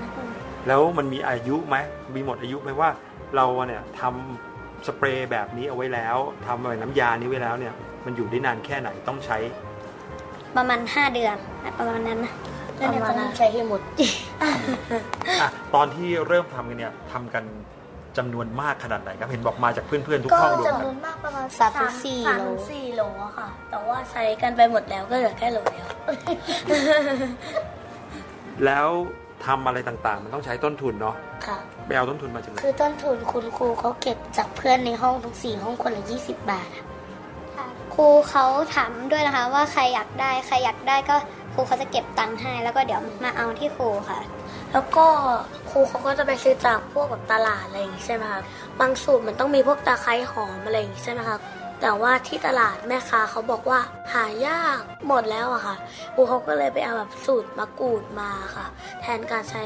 [0.68, 1.76] แล้วมันมีอายุไหม
[2.16, 2.90] มีหมดอายุไหมว่า
[3.36, 7.74] เราเนี่ยทำสเปรย์แบบนี้เอาไว้แล้วทำอะไรน้ำยานี้ไว้แล้วเนี่ย
[8.06, 9.38] มันอยู่ได้นานแค่ไหนต้องใช้
[10.58, 11.36] ประมาณห้าเดือน
[11.78, 12.34] ประมาณนั้นนะ
[12.78, 13.82] แล้วเนี่ยก็ต้องใช้ให้หมด
[15.42, 17.44] อะตอนที่เริ่มทำกันเนี่ยทำกัน
[18.18, 25.88] จำนวนมากขนาดไหนครับเห็นบอกมาจากเพื่อนๆทุกก็ห้องรวมจำกันนวนมากประมาณสามถึงสี่สามโลถึงสี่โลอะค่ะ แต่ว่าใช้กันไปหมดแล้วก็เหลือแค่โลเดียว
[28.66, 28.90] แล้ว
[29.46, 31.16] ทำอะไรต่างๆ มันต้องใช้ต้นทุนเนาะ
[31.46, 36.86] ค่ะ ไปเอาต้นทุนมาจากไหนคือต้นทุนคุณครูเขาเก็บจากเพื่อนในห้องทั้งสี่ห้องคนละยี่สิบบาทอะ
[37.96, 41.16] ครูเขาถามด้วยนะคะ ว่าใครอยากได้ใครอยากได้ก็
[41.54, 44.20] ครูเขาจะเก็บตังค์ให้ แล้วก็เดี๋ยวมาเอาที่ครูค่ะ
[44.74, 45.06] แล้วก็
[45.70, 48.42] ครูเขาก็จะไปซื้อจากพวกแบบตลาดอะไรอย่างงี้ใช่ไหมคะ
[48.80, 51.38] บางสูตรมันต้องมีพวกตะไคร้หอมอะไรอย่างงี้ใช่ไหมคะ
[51.82, 53.80] แต่ว่าที่ตลาดแม่ค้าเขาบอกว่า
[54.14, 55.76] หายากหมดแล้วอะค่ะ
[56.16, 58.66] ครูเขาก็เลยไปเอาแบบสูตรมะกรูดมาค่ะ
[59.02, 59.64] แทนการใช้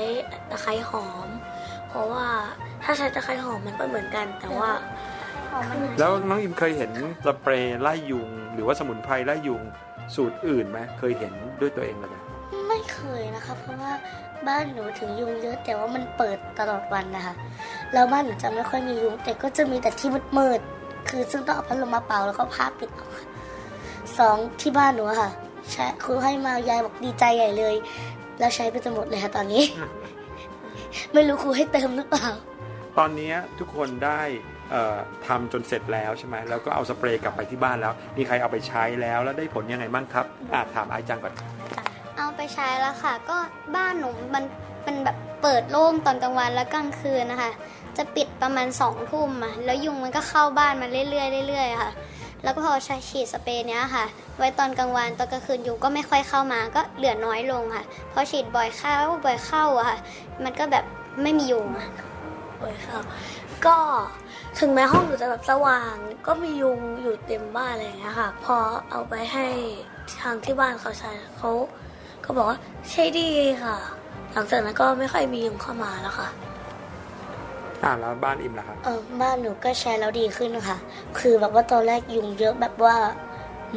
[0.49, 1.27] ตะไคร้หอม
[1.89, 2.25] เพราะว่า
[2.83, 4.69] ถ้าใช้ตะไคร้หอมมันก็เหมือนกัน แต่ว่า
[5.99, 6.91] แล้วน้องอิมเคยเห็น
[7.25, 9.61] สเปรย์ไล่ยุง หรือว่าสมุนไพรไล่ยุง
[10.15, 12.15] สูตรอื่นไหมเคยเห็นด้วยตัวเองเลยไหม
[12.67, 13.91] ไม่เคยนะคะ เพราะว่า
[14.47, 17.35] บ้านหนูถึงยุงเยอะแต่ว่ามันเปิดตลอดวันนะคะ
[17.93, 20.74] แล้วบ้านหนูจะไม่ค่อยมียุงแต่ก็จะมีแต่ที่มืดๆ
[21.09, 23.25] คือซึ่งต้องเอาพัดลมมาเป่าแล้วก็ผ้าปิดเอาค่ะ
[24.19, 25.31] สองที่บ้านหนูอะค่ะ
[25.71, 27.75] ใช้ครูให้มายายบอกดีใจใหญ่เลย
[28.39, 29.63] แล้วใช้ไปจนหมดเลยค่ะตอนนี้
[31.13, 32.27] ไม่รู้ครูให้เติมหรือเปล่า
[32.97, 34.21] ตอนนี้ทุกคนได้
[34.71, 34.95] เอ่อ
[35.27, 41.33] ทำจนเสร็จแล้วใช่ไหมแล้วก็เอาสเปรย์กลับไปที่บ้านแล้ว มีใครเอาไปใช้แล้วแล้วได้ผลยังไงบ้างครับอ่าถามไอจังก่อน
[42.17, 43.37] เอาไปใช้แล้วค่ะ ก็
[43.75, 44.43] บ้านหนูมัน
[44.83, 47.51] เป็นแบบเปิดโล่งตอนกลางวันแล้วกลางคืนนะคะ
[47.97, 51.91] จะปิดประมาณสองทุ่มอะแล้วยุงมันก็เข้าบ้านมาเรื่อยๆเรื่อยๆค่ะ
[52.43, 54.05] แล้วก็พอใช้ฉีดสเปรย์เนี้ยค่ะ
[54.37, 59.97] ไว้ตอนกลางวันตอนกลางคืนยุงก็ไม่ค่อยเข้ามาก็เหลือน้อยลงค่ะพอฉีดบ่อยเข้าบ่อยเข้าอะค่ะ
[60.43, 60.85] มันก็แบบ
[61.21, 61.87] ไม่มียุงอะ
[62.57, 62.99] โอ้ยค่ะ
[63.65, 63.77] ก็
[64.59, 65.95] ถึงแม้ห้องหนูจะแบบสว่าง
[66.27, 68.55] ก็มียุงอยู่เต็มบ้านอะไรอย่างเงี้ยค่ะ พอ
[68.89, 69.45] เอาไปให้
[70.21, 71.51] ทางที่บ้านเขาใช้เขา
[72.25, 72.57] ก็บอกว่า
[72.91, 73.29] ใช้ดี
[73.63, 73.75] ค่ะ
[74.33, 76.29] หลังจากนั้นก็ไม่ค่อยมียุงเข้ามาแล้วค่ะ
[77.83, 80.77] อ่าแล้วบ้านอิมล่ะครับเออบ้านหนูก็ใช้แล้วดีขึ้นค่ะ
[81.19, 82.95] คือแบบว่าตอนแรกยุงเยอะแบบว่า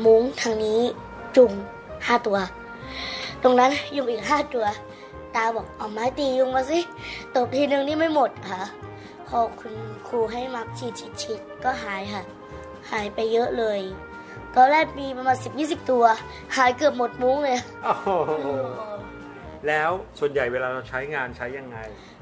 [0.05, 0.81] มุ้งทางนี้
[1.37, 1.53] จุ่ม
[2.07, 2.39] ห้าตัว
[3.43, 4.67] ตรงนั้นยุงอีกห้าตัว
[5.35, 6.81] ตาบอกเอาไม้ตียุงมาสิ
[7.35, 8.63] ตบทีนึงนี่ไม่หมดค่ะ
[9.29, 9.75] พอคุณ
[10.09, 12.23] ครูให้มาฉีดฉีดฉีดก็หายค่ะ
[12.91, 13.81] หายไปเยอะเลย
[14.55, 16.05] ตอนแรกมีประมาณสิบยี่สิบตัว
[16.57, 18.09] หายเกือบหมดมุ้งเลยโอ้โห
[19.69, 21.79] แล้วส่วนใหญ่เวลาเราใช้งานใช้ยังไง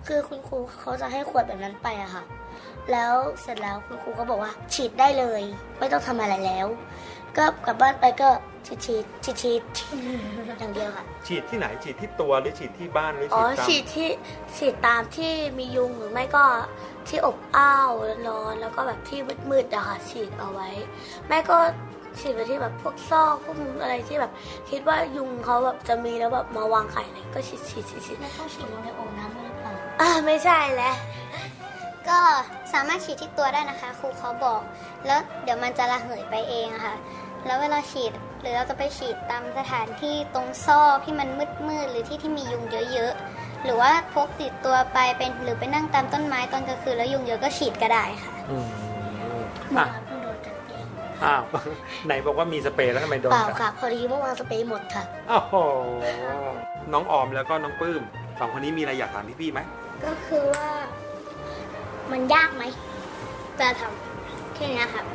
[0.07, 2.25] คือคุณครูเขาจะให้ขวดแบบนั้นไปอะค่ะ
[2.93, 5.43] แล้วเสร็จแล้วคุณครูก็บอกว่า ฉีดได้เลย
[5.79, 6.67] ไม่ต้องทำอะไรแล้ว
[7.37, 8.31] ก็กลับบ้านไปก็
[8.67, 9.63] ฉีดฉีดฉีดฉีด
[10.61, 14.11] อย่างเดียวค่ะ ฉีดที่ไหนฉีดที่ตัวหรือฉีดที่บ้านหรืออ๋ฉีอดตามฉีดที่
[14.57, 16.45] ฉีดตามที่มียุงหรือไม่ก็
[17.09, 17.91] ที่อบอ้าว
[18.29, 19.21] ร้อนแล้วก็แบบที่
[19.51, 20.69] มืดๆอะค่ะฉีดเอาไว้
[21.29, 21.59] แม่ก็
[22.21, 24.33] ฉีดไปที่แบบพวกซอกพวกมุมอะไรที่แบบ
[24.71, 30.97] คิดว่ายุงเขาแบบจะมีแล้วแบบมาวางไข่อะไรก็ฉีดฉีดฉีดฉีดไม่ต้องฉีดลงในโอ่งน้ำด้วยหรือเปล่าอ่าไม่ใช่แล้ว
[32.09, 32.19] ก็
[32.73, 34.61] สามารถฉีดที่ตัวได้นะคะ ครูเขาบอก
[35.07, 36.97] แล้วเดี๋ยวมันจะระเหยไปเองอะค่ะ
[37.47, 41.29] แล้วเวลาฉีดหรือเราจะไปฉีดตามสถานที่ตรงซอกที่มัน
[41.69, 48.67] มืดๆหรือที่ที่มียุงเยอะๆหรือว่าพกติดตัวไปเป็นหรือไปนั่งตามต้นไม้ตอนกลางคืนแล้วยุงเยอะก็ฉีดก็ได้ค่ะ อืม
[49.73, 50.06] เมื่ออะ
[51.17, 51.43] องอ้าว
[52.07, 55.55] ไหนบอกว่ามีสเปรย์แล้วทำไมโดนเปล่ากัดค่ะพอดีเมื่อวานสเปรย์หมดค่ะโอ้โห
[56.93, 58.03] น้องออมแล้วก็น้องปื้ม
[58.39, 59.61] สองคนนี้มีอะไรอยากถามพี่ๆไหม
[60.05, 60.71] ก็คือว่า
[62.11, 62.63] มันยากไหม
[63.61, 65.07] จะทำแค่นี้ครับ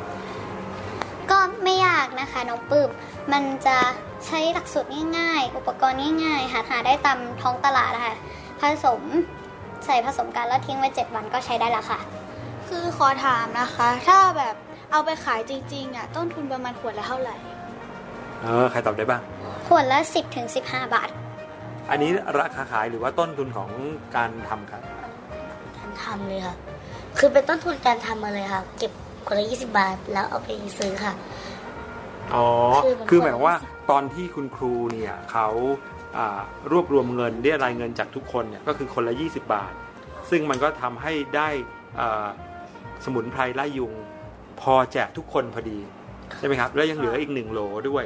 [1.32, 2.90] ก็ไม่ยากนะคะน้องปื้ม
[3.34, 3.78] มันจะ
[4.28, 8.16] ใช้หลักสูตรง่าย ๆ อุปกรณ์ง่ายๆหาหาได้ตามท้องตลาดนะคะ
[8.62, 9.02] ผสม
[9.86, 12.00] ใส่ผสมกันแล้วทิ้งไว้ 7 วันก็ใช้ได้แล้วค่ะ
[12.68, 14.56] คือขอถามนะคะ ถ้าแบบ
[14.92, 17.36] เอาไปขายจริงๆอะต้นทุนประมาณขวดละเท่าไหร่
[18.42, 19.22] เออ ใครตอบได้บ้าง
[19.68, 21.10] ขวดละ 10ถึง15 บาท
[21.90, 23.70] อันนี้ราคาขายหรือว่าต้นทุนของ
[24.16, 24.82] การทำครับ
[25.78, 26.56] การทำเลยค่ะ
[27.18, 28.92] คือเป็นต้นทุนการทำมาเลยค่ะ เก็บ
[29.28, 31.14] คนละยี่สิบาท แล้วเอาไปซื้อค่ะ
[32.34, 32.48] อ๋อ
[32.84, 33.56] คือมันคือหมายความว่า
[33.92, 35.48] ตอนที่คุณครูเนี่ยเขา
[36.18, 36.40] อ่า
[36.72, 39.74] รวบรวมเงินเรียรายเงินจากทุกคนเนี่ยก็คือคนละ 20 บาท
[40.30, 41.50] ซึ่งมันก็ทำให้ได้
[42.00, 42.28] อ่า
[43.06, 43.94] สมุนไพรไล่ยุง
[44.62, 45.80] พอแจกทุกคนพอดี
[46.38, 47.60] ใช่ไหมครับ แล้วยังเหลืออีกหนึ่งโหล
[47.90, 48.06] ด้วย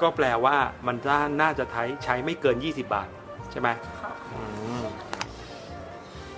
[0.00, 3.08] ก็แปลว่ามันน่าน่าจะใช้ใช้ไม่เกิน 20 บาท
[3.50, 3.68] ใช่ไหม
[4.32, 4.40] อื
[4.82, 4.84] ม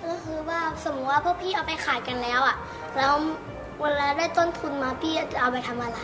[0.05, 2.57] ก็คือว่าสมมติว่าพวกพี่เอาไปขายกันแล้วอะ
[2.97, 3.13] แล้ว
[3.79, 5.99] เวลาได้ต้นทุนมาพี่จะเอาไปทำอะไร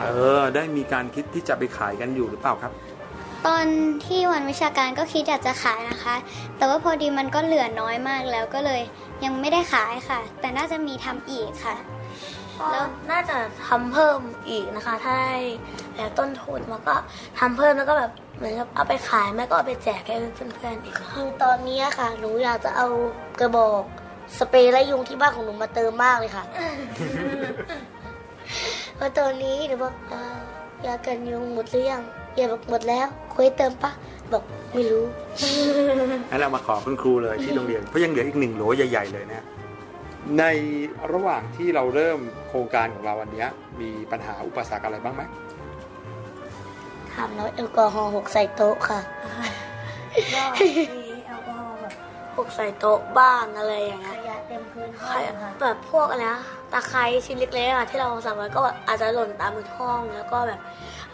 [0.00, 0.04] เอ
[0.40, 2.72] อ ได้มีการคิดที่จะไปขายกันอยู่หรือเปล่าครับ
[3.46, 3.66] ตอน
[4.06, 6.14] ที่วันวิชาการก็คิดอยากจะขายนะคะ
[6.56, 8.82] แต่ว่าพอดีมันก็เหลือน้อยมากแล้วก็เลย
[9.24, 11.76] ยังไม่ได้ขายค่ะ แต่น่าจะมีทำอีกค่ะ
[12.72, 13.36] แล้วน่าจะ
[13.68, 15.34] ทำเพิ่มอีกนะคะ ถ้าได้
[15.96, 16.94] แล้วต้นทุนมันก็
[17.38, 22.86] ทำเพิ่มแล้วก็แบบเหมือนกับเอาไปขายแม่ก็เอาไปแจกให้เพื่อนๆอีกคือตอนนี้ค่ะ หนูอยากจะเอา
[23.40, 23.82] กระบอก
[24.38, 26.44] สเปรย์ไล่ยุงที่บ้านของหนูมาเติมมากเลยค่ะ
[28.96, 30.38] เพราะตอนนี้หนูบอกเอ่อ
[30.86, 32.02] ยากันยุงหมดหรือยัง
[32.38, 33.92] ยายบอกหมดแล้วคุยเติมปะ
[34.32, 34.44] บอก
[34.74, 35.04] ไม่รู้
[36.30, 39.44] งั้นเรามาขอคุณครูเลยที่โรงเรียนเพราะยังเหลืออีกหนึ่งโหลใหญ่ ๆ เลยนะ
[40.38, 40.44] ใน
[41.12, 42.18] ระหว่างที่เราเริ่ม
[42.48, 43.48] โครงการของเราวันเนี้ย
[43.80, 45.22] มีปัญหาอุปสรรคอะไรบ้างไหม
[47.14, 49.00] ทำแล้วแอลกอฮอล์หกใส่โต๊ะค่ะ
[50.34, 50.68] ก็มี
[51.26, 51.94] แอลกอฮอล์แบบ
[52.36, 56.42] หกใส่โต๊ะบ้างอะไรอย่างขเงี้ยยะเต็มพื้นห้ใคอรงค่ะแบบพวกอะไรนะ
[56.72, 60.60] ตะไคร้ชิ้นเล็กๆอะที่เราสั่งไว้ก็แบบอาจจะหล่นตามพื้นห้องแล้วก็แบบ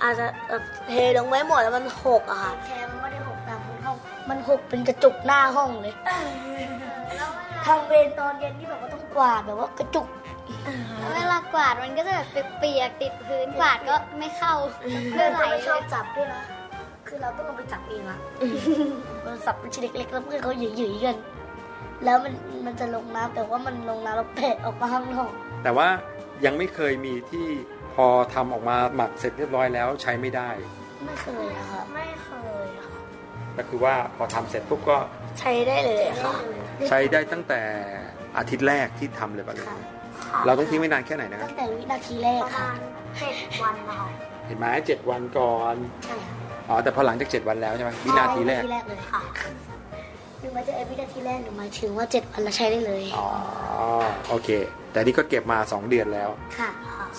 [0.02, 3.96] อาจจะแบบเทลงไว้หมดแล้วมันหกอะค่ะแค่มันไม่ได้หกตามพื้นห้อง
[4.28, 5.94] มันหกเป็นกระจุกหน้าห้องเลย
[7.69, 10.07] ทำเวรตอนเย็นที่แบบว่าต้องกวาดแบบว่ากระจุก
[11.14, 12.27] เวลากวาดมันก็จะแบบ
[12.59, 14.55] เปียกๆติดพื้นกวาดก็ไม่เข้า
[15.11, 16.43] เพื่เลื่ออนนไหลไม่เลชอบยจับด้วยนะ
[17.07, 18.19] คือเราต้องลงไปจับเองอะ
[19.25, 21.16] มันสับเป็นชิ้นเล็กๆแล้วเพื่อนเขาหยืยๆกัน
[22.05, 22.33] แล้วมัน
[22.66, 25.31] มันจะลงน้ำแต่ว่ามันลงน้ำแล้วแปะออกมาข้างนอก
[25.62, 25.89] แต่ว่า
[26.45, 27.47] ยังไม่เคยมีที่
[27.95, 30.51] พอทำออกมาหมักเสร็จเรียบร้อยแล้วใช้ไม่ได้
[31.05, 32.31] ไม่เคยนะคะไม่เค
[32.64, 32.89] ยค่ะ
[33.57, 34.99] ก็คือว่าพอทำเสร็จปุ๊บก็
[35.39, 36.35] ใช้ได้เลยค่ะ
[36.89, 37.61] ใช้ได้ตั้งแต่
[38.39, 39.79] อาทิตย์แรกที่ทำเลยป่ะเลยค่ะ
[40.47, 42.79] เราต้องทิ้งไว้นานแค่ไหนนะครัตั้บงแต่วินาทีแรกประค่ะมาณ
[43.18, 44.09] เจ็ดวันนะคะ
[44.47, 45.74] เห็นไหมเจ็ดวันก่อน
[46.05, 46.35] ใช่ค่ะ
[46.68, 49.20] อ๋อแต่พอหลังจากเจ็ดวันแล้วใช่ไหมวินาทีแรกวินาทีแรกเลยค่ะ
[50.41, 53.29] หรือว่าจะไอ้วินาทีแรกหนูหมายถึงว่าเจ็ดวันเราใช้ได้เลยอ๋อ
[54.29, 54.49] โอเค
[54.93, 56.70] แต่นี่ก็เก็บมา2เดือนแล้วค่ะ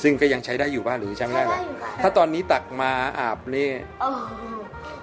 [0.02, 3.70] ซึ่งก็ยังใช้ได้อยู่บ้างหรือใช้ไม่ได้หรอใช้ได้อยู่ค่ะถ้าตอนนี้ตักมาอาบนี่
[4.02, 4.10] โอ้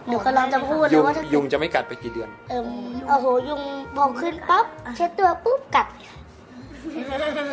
[0.09, 2.67] หนูกำลังจะพูดเลยุยงว่าถ้าเกิดยุงจะไม่กัดไปกี่เดือน เอิม
[3.09, 3.61] โอ้โหยุง
[3.97, 4.67] พอขึ้นปั๊บ
[4.97, 5.87] เช็ดตัวปุ๊บกัด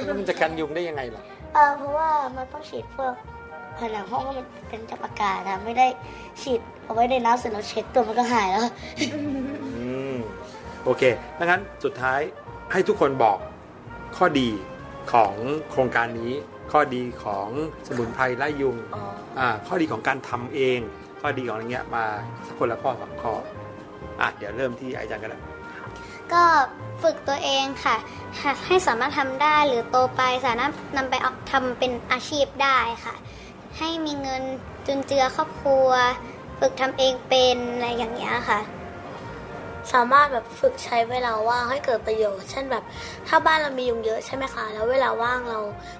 [0.05, 1.23] แล้วมันจะกันยุงได้ยังไงล่ะ
[1.53, 3.13] เออเพราะว่ามันต้องฉีดพวก
[3.79, 5.87] ผนังห้องว่ามันเป็นจับอากาศนะไม่ได้
[6.41, 8.61] ฉีดเอาไว้ในน้ำเสร็จแล้วเช็ดตัวมันก็หายแล้ว
[9.77, 10.15] อืม
[10.83, 11.03] โอเค
[11.39, 12.19] ดังนั้นสุดท้าย
[12.71, 13.37] ให้ทุกคนบอก
[14.17, 14.49] ข้อดี
[15.11, 15.33] ของ
[15.71, 16.31] โครงการนี้
[16.73, 17.47] ข้อดีของ
[17.87, 19.03] สมุนไพรไล่ยุงอ๋อ
[19.39, 20.79] อ่าข้อดีของการทำเอง
[21.21, 22.05] ข้อดีของอะไรเงี้ยมา
[22.45, 23.33] สักคนละข้อสองข้อ
[24.21, 25.41] อะเดี๋ยวเริ่มที่ไอจังกันนะ
[26.33, 26.43] ก็
[27.03, 27.95] ฝึกตัวเองค่ะ
[28.67, 33.15] ให้สามารถทำได้หรือโตไปสามารถนำไปเอาทำเป็นอาชีพได้ค่ะ
[33.77, 34.43] ให้มีเงิน
[34.85, 35.89] จุนเจือครอบครัว
[36.59, 38.59] ฝึกทำเองเป็นอะไรอย่างเงี้ยค่ะ
[39.93, 42.83] สามารถแบบฝึกใช้เวลาว่างให้เกิดประโยชน์ เช่นแบบ
[43.27, 45.59] ถ้าบ้านเรามียุงเยอะใช่ไหมคะ แล้วเวลาว่างเรา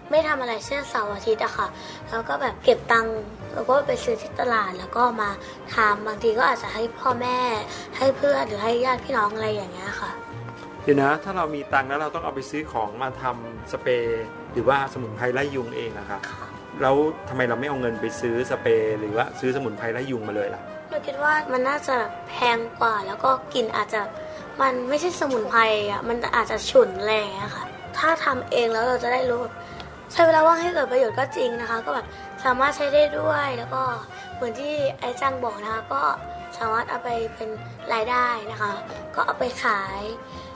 [0.10, 1.68] ไม่ทำอะไรเช่นเสาร์อาทิตย์อะค่ะ
[2.10, 3.18] แล้วก็แบบเก็บตังค์
[3.54, 5.30] แล้วก็ไปซื้อที่ตลาดแล้วก็มา
[5.76, 7.38] ทำบางทีก็อาจจะให้พ่อแม่
[7.98, 10.12] ให้เพื่อนหรือให้ญาติพี่น้องอะไรอย่างเงี้ยค่ะ
[10.84, 14.24] เดี๋ยวนะถ้าเรามีตังค์แล้วเราต้องเอาไปซื้อของมาทำสเปรย์
[14.54, 16.22] หรือว่าสมุนไพรไล่ยุงเองนะครับ
[16.82, 16.96] แล้ว
[17.30, 20.73] ทำไมเราไม่เอาเงินไปซื้อสเปรย์หรือว่าซื้อสมุนไพรไล่ยุงมาเลยล่ะหนู
[21.06, 21.98] คิดว่ามันน่าจะ
[22.30, 24.02] แพงกว่า แล้วก็กลิ่นอาจจะ
[24.62, 27.66] มันไม่ใช่สมุนไพรอะมันอาจจะฉุนแรงอะค่ะ
[27.98, 29.54] ถ้าทำเองแล้วเราจะได้รู้แบบ
[30.12, 32.06] ใช้เวลาว่างให้เกิดประโยชน์ก็จริงนะคะ ก็แบบ
[32.46, 33.82] สามารถใช้ได้ด้วยแล้วก็
[34.36, 36.02] เหมือนที่ไอ้จังบอกนะคะ ก็
[36.58, 37.50] สามารถเอาไปเป็น
[37.94, 38.72] รายได้นะคะ
[39.16, 40.02] ก็เอาไปขาย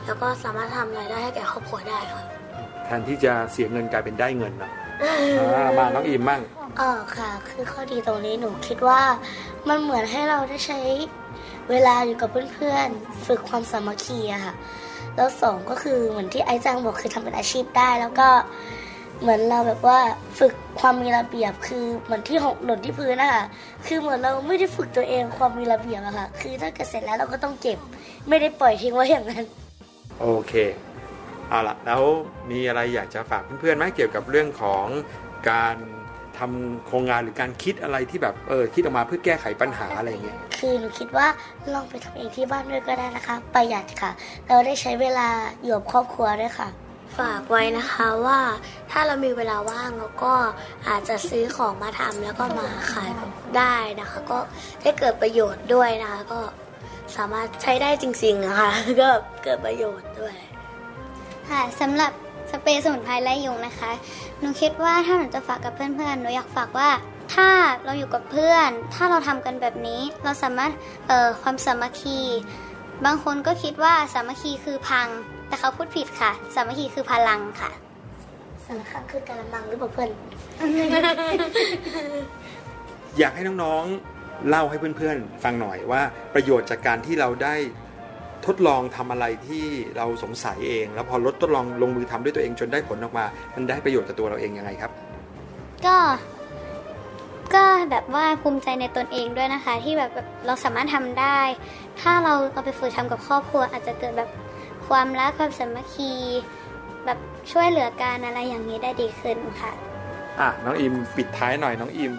[0.06, 2.24] แล้วก็สามารถทำรายได้ให้แก่ครอบครัวได้ค่ะ
[2.84, 4.72] แทนที่จะเสียเงินกลายเป็นได้เงินเนาะ
[5.40, 6.42] อ่ามาน้องอิมมั่ง
[6.78, 9.02] เออค่ะ คือข้อดีตรงนี้หนูคิดว่า
[9.70, 10.80] มันเหมือนให้เราได้ใช้
[11.70, 14.54] เวลาอยู่กับเพื่อนๆ ฝึกความสามัคคีอะค่ะ
[15.16, 18.30] แล้วสองก็คือเหมือนที่ไอ้จังบอกคือทำเป็นอาชีพได้ แล้วก็
[19.22, 20.00] เหมือนเราแบบว่า
[20.40, 23.44] ฝึกความมีระเบียบคือเหมือนที่หกหล่นที่พื้นนะคะ
[23.88, 27.80] คือเหมือนเราไม่ได้ฝึกตัวเองความมีระเบียบอะค่ะ คือถ้าเกิดเสร็จแล้วเราก็ต้องเก็บ
[28.30, 29.46] ไม่ได้ปล่อยทิ้งไว้อย่างนั้น
[30.22, 30.54] โอเค
[31.50, 32.02] เอาละแล้ว
[32.52, 34.86] มีอะไรอยากจะฝากเพื่อนๆไหมเกี่ยวกับเรื่องของ
[35.50, 35.76] การ
[36.40, 41.28] ทำโครงงานหรือการคิดอะไรที่แบบเออคิดออกมาเพื่อแก้ไขปัญหาอะไรอย่างเงี้ยคือหนูคิดว่า
[41.74, 44.12] ลองไปทำเองที่บ้านด้วยก็ได้นะคะ ประหยัดค่ะ
[44.48, 45.28] เราได้ใช้เวลา
[45.64, 46.70] อยู่กับครอบครัวด้วยค่ะ
[47.20, 48.40] ฝากไว้นะคะว่า
[48.92, 50.34] ถ้าเรามีเวลาว่างเราก็
[50.90, 53.10] อาจจะซื้อของมาทำแล้วก็มาขาย
[53.58, 54.40] ได้นะคะ ก็
[54.82, 56.40] ได้เกิดประโยชน์ด้วยนะคะก็
[57.16, 58.70] สามารถใช้ได้จริงๆนะคะ
[59.02, 59.10] ก็
[59.44, 60.36] เกิดประโยชน์ด้วย
[61.50, 62.12] ค่ะสำหรับ
[62.52, 63.92] สเปรย์สมุนไพรไล่ยุงนะคะ
[64.40, 66.90] หนูคิดว่าถ้าหนูจะฝากกับเพื่อนๆ หนูอยากฝากว่า
[67.34, 67.50] ถ้า
[67.86, 70.72] เราอยู่กับเพื่อน ถ้าเราทำกันแบบนี้ เราสามารถ
[71.08, 72.20] เอ่อ ความสามัคคี
[73.06, 75.08] บางคนก็คิดว่าสามัคคีคือพัง
[75.48, 77.72] แต่เขาพูดผิดค่ะ สามัคคีคือพลังค่ะ
[78.66, 80.10] สารคังคือการมังหรือเปล่าเพื่อน
[83.18, 86.02] อยากให้น้องๆ เล่าให้เพื่อนๆ ฟังหน่อยว่า
[86.34, 87.56] ประโยชน์จากการที่เราได้
[88.46, 89.66] ทดลองทำอะไรที่
[89.98, 93.26] เราสงสัยเอง แล้วพอลดทดลองลงมือทำด้วยตัวเองจนได้ผลออกมา
[93.56, 94.92] มันได้ประโยชน์กับตัวเราเองยังไงครับ
[95.86, 95.98] ก็
[97.56, 101.40] ก็แบบว่าภูมิใจในตนเองด้วยนะคะ ที่แบบแบบเราสามารถทำได้
[102.02, 104.30] ถ้าเราเอาไปฝึกทำกับครอบครัว อาจจะเกิดแบบ
[104.88, 106.12] ความรักความสามัคคี
[107.06, 107.20] แบบ
[107.52, 109.72] ช่วยเหลือกันอะไรอย่างนี้ได้ดีขึ้นค่ะ
[110.40, 112.14] อะน้องอิมปิดท้ายหน่อยน้องอิม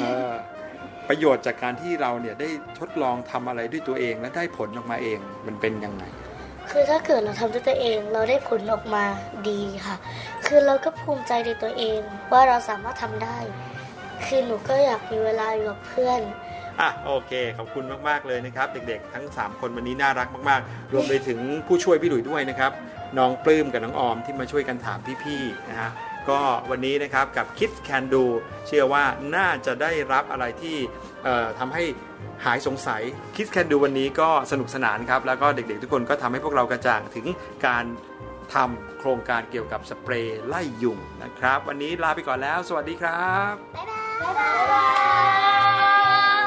[0.00, 0.30] เออ
[1.10, 2.48] ประโยชน์จากการที่เราเนี่ยได้
[2.80, 6.04] ทดลองทำอะไรด้วยตัวเอง และได้ผลออกมาเองมันเป็นยังไง
[6.70, 9.04] คือถ้าเกิดเราทำด้วยตัวเองเราได้ผลออกมา
[9.48, 9.96] ดีค่ะ
[10.46, 12.00] คือเราก็ภูมิใจในตัวเอง
[12.32, 13.38] ว่าเราสามารถทำได้
[14.24, 16.20] คือหนูก็อยากมีเวลาอยู่กับเพื่อน
[16.80, 22.72] อะโอเค ขอบคุณมากๆเลยนะครับ เด็กๆ ทั้ง 3 คนวันนี้น่ารักมากๆ รวมไปถึงผู้ช่วยพี่หลุยด้วยนะครับ
[23.18, 25.90] น้องปลื้มกับน้องออมที่มาช่วยกันถามพี่ๆนะฮะ
[26.28, 26.40] ก็
[26.70, 28.24] วันนี้นะครับกับ Kids Can Do
[28.66, 29.04] เชื่อว่า
[29.36, 30.76] น่าจะได้รับอะไรที่
[31.58, 31.84] ทำให้
[32.44, 33.02] หายสงสัย
[33.34, 37.26] Kids Can Do วันนี้ก็สนุกสนานครับ แล้วก็เด็กๆทุกคนก็ทำให้พวกเรากระจ่างถึง
[37.66, 37.84] การ
[38.54, 43.86] ทำโครงการเกี่ยวกับสเปรย์ไล่ยุงนะครับ วันนี้ลาไปก่อนแล้ว สวัสดีครับ บ๊าย
[44.72, 44.86] บา
[46.38, 46.39] ย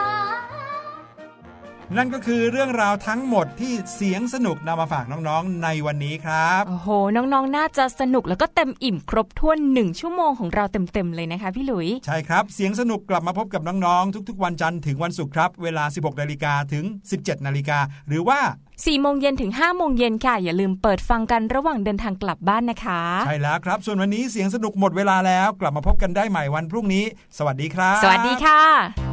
[1.97, 16.85] นั่นก็คือเรื่องราวทั้งหมดที่เสียงสนุกนำมาฝากน้องๆในวันนี้ครับโอ้โห น้องๆ น่าจะสนุกแล้วก็เต็มอิ่มครบถ้วนหนึ่งชั่วโมงของเราเต็มๆเลยนะคะพี่หลุย ใช่ครับ เสียงสนุกกลับมาพบกับน้องๆ ทุกๆ วันจันทร์ถึงวันศุกร์ครับ เวลา 16นาฬิกาถึง
[17.15, 18.39] 17นาฬิกาหรือว่า
[18.71, 27.05] 4โมงเย็นถึง5โมงเย็นค่ะ อย่าลืมเปิดฟังกันระหว่างเดินทางกลับบ้านนะคะ ใช่แล้วครับ ส่วนวันนี้เสียงสนุกหมดเวลาแล้ว กลับมาพบกันได้ใหม่วันพรุ่งนี้
[27.37, 29.12] สวัสดีครับ สวัสดีค่ะ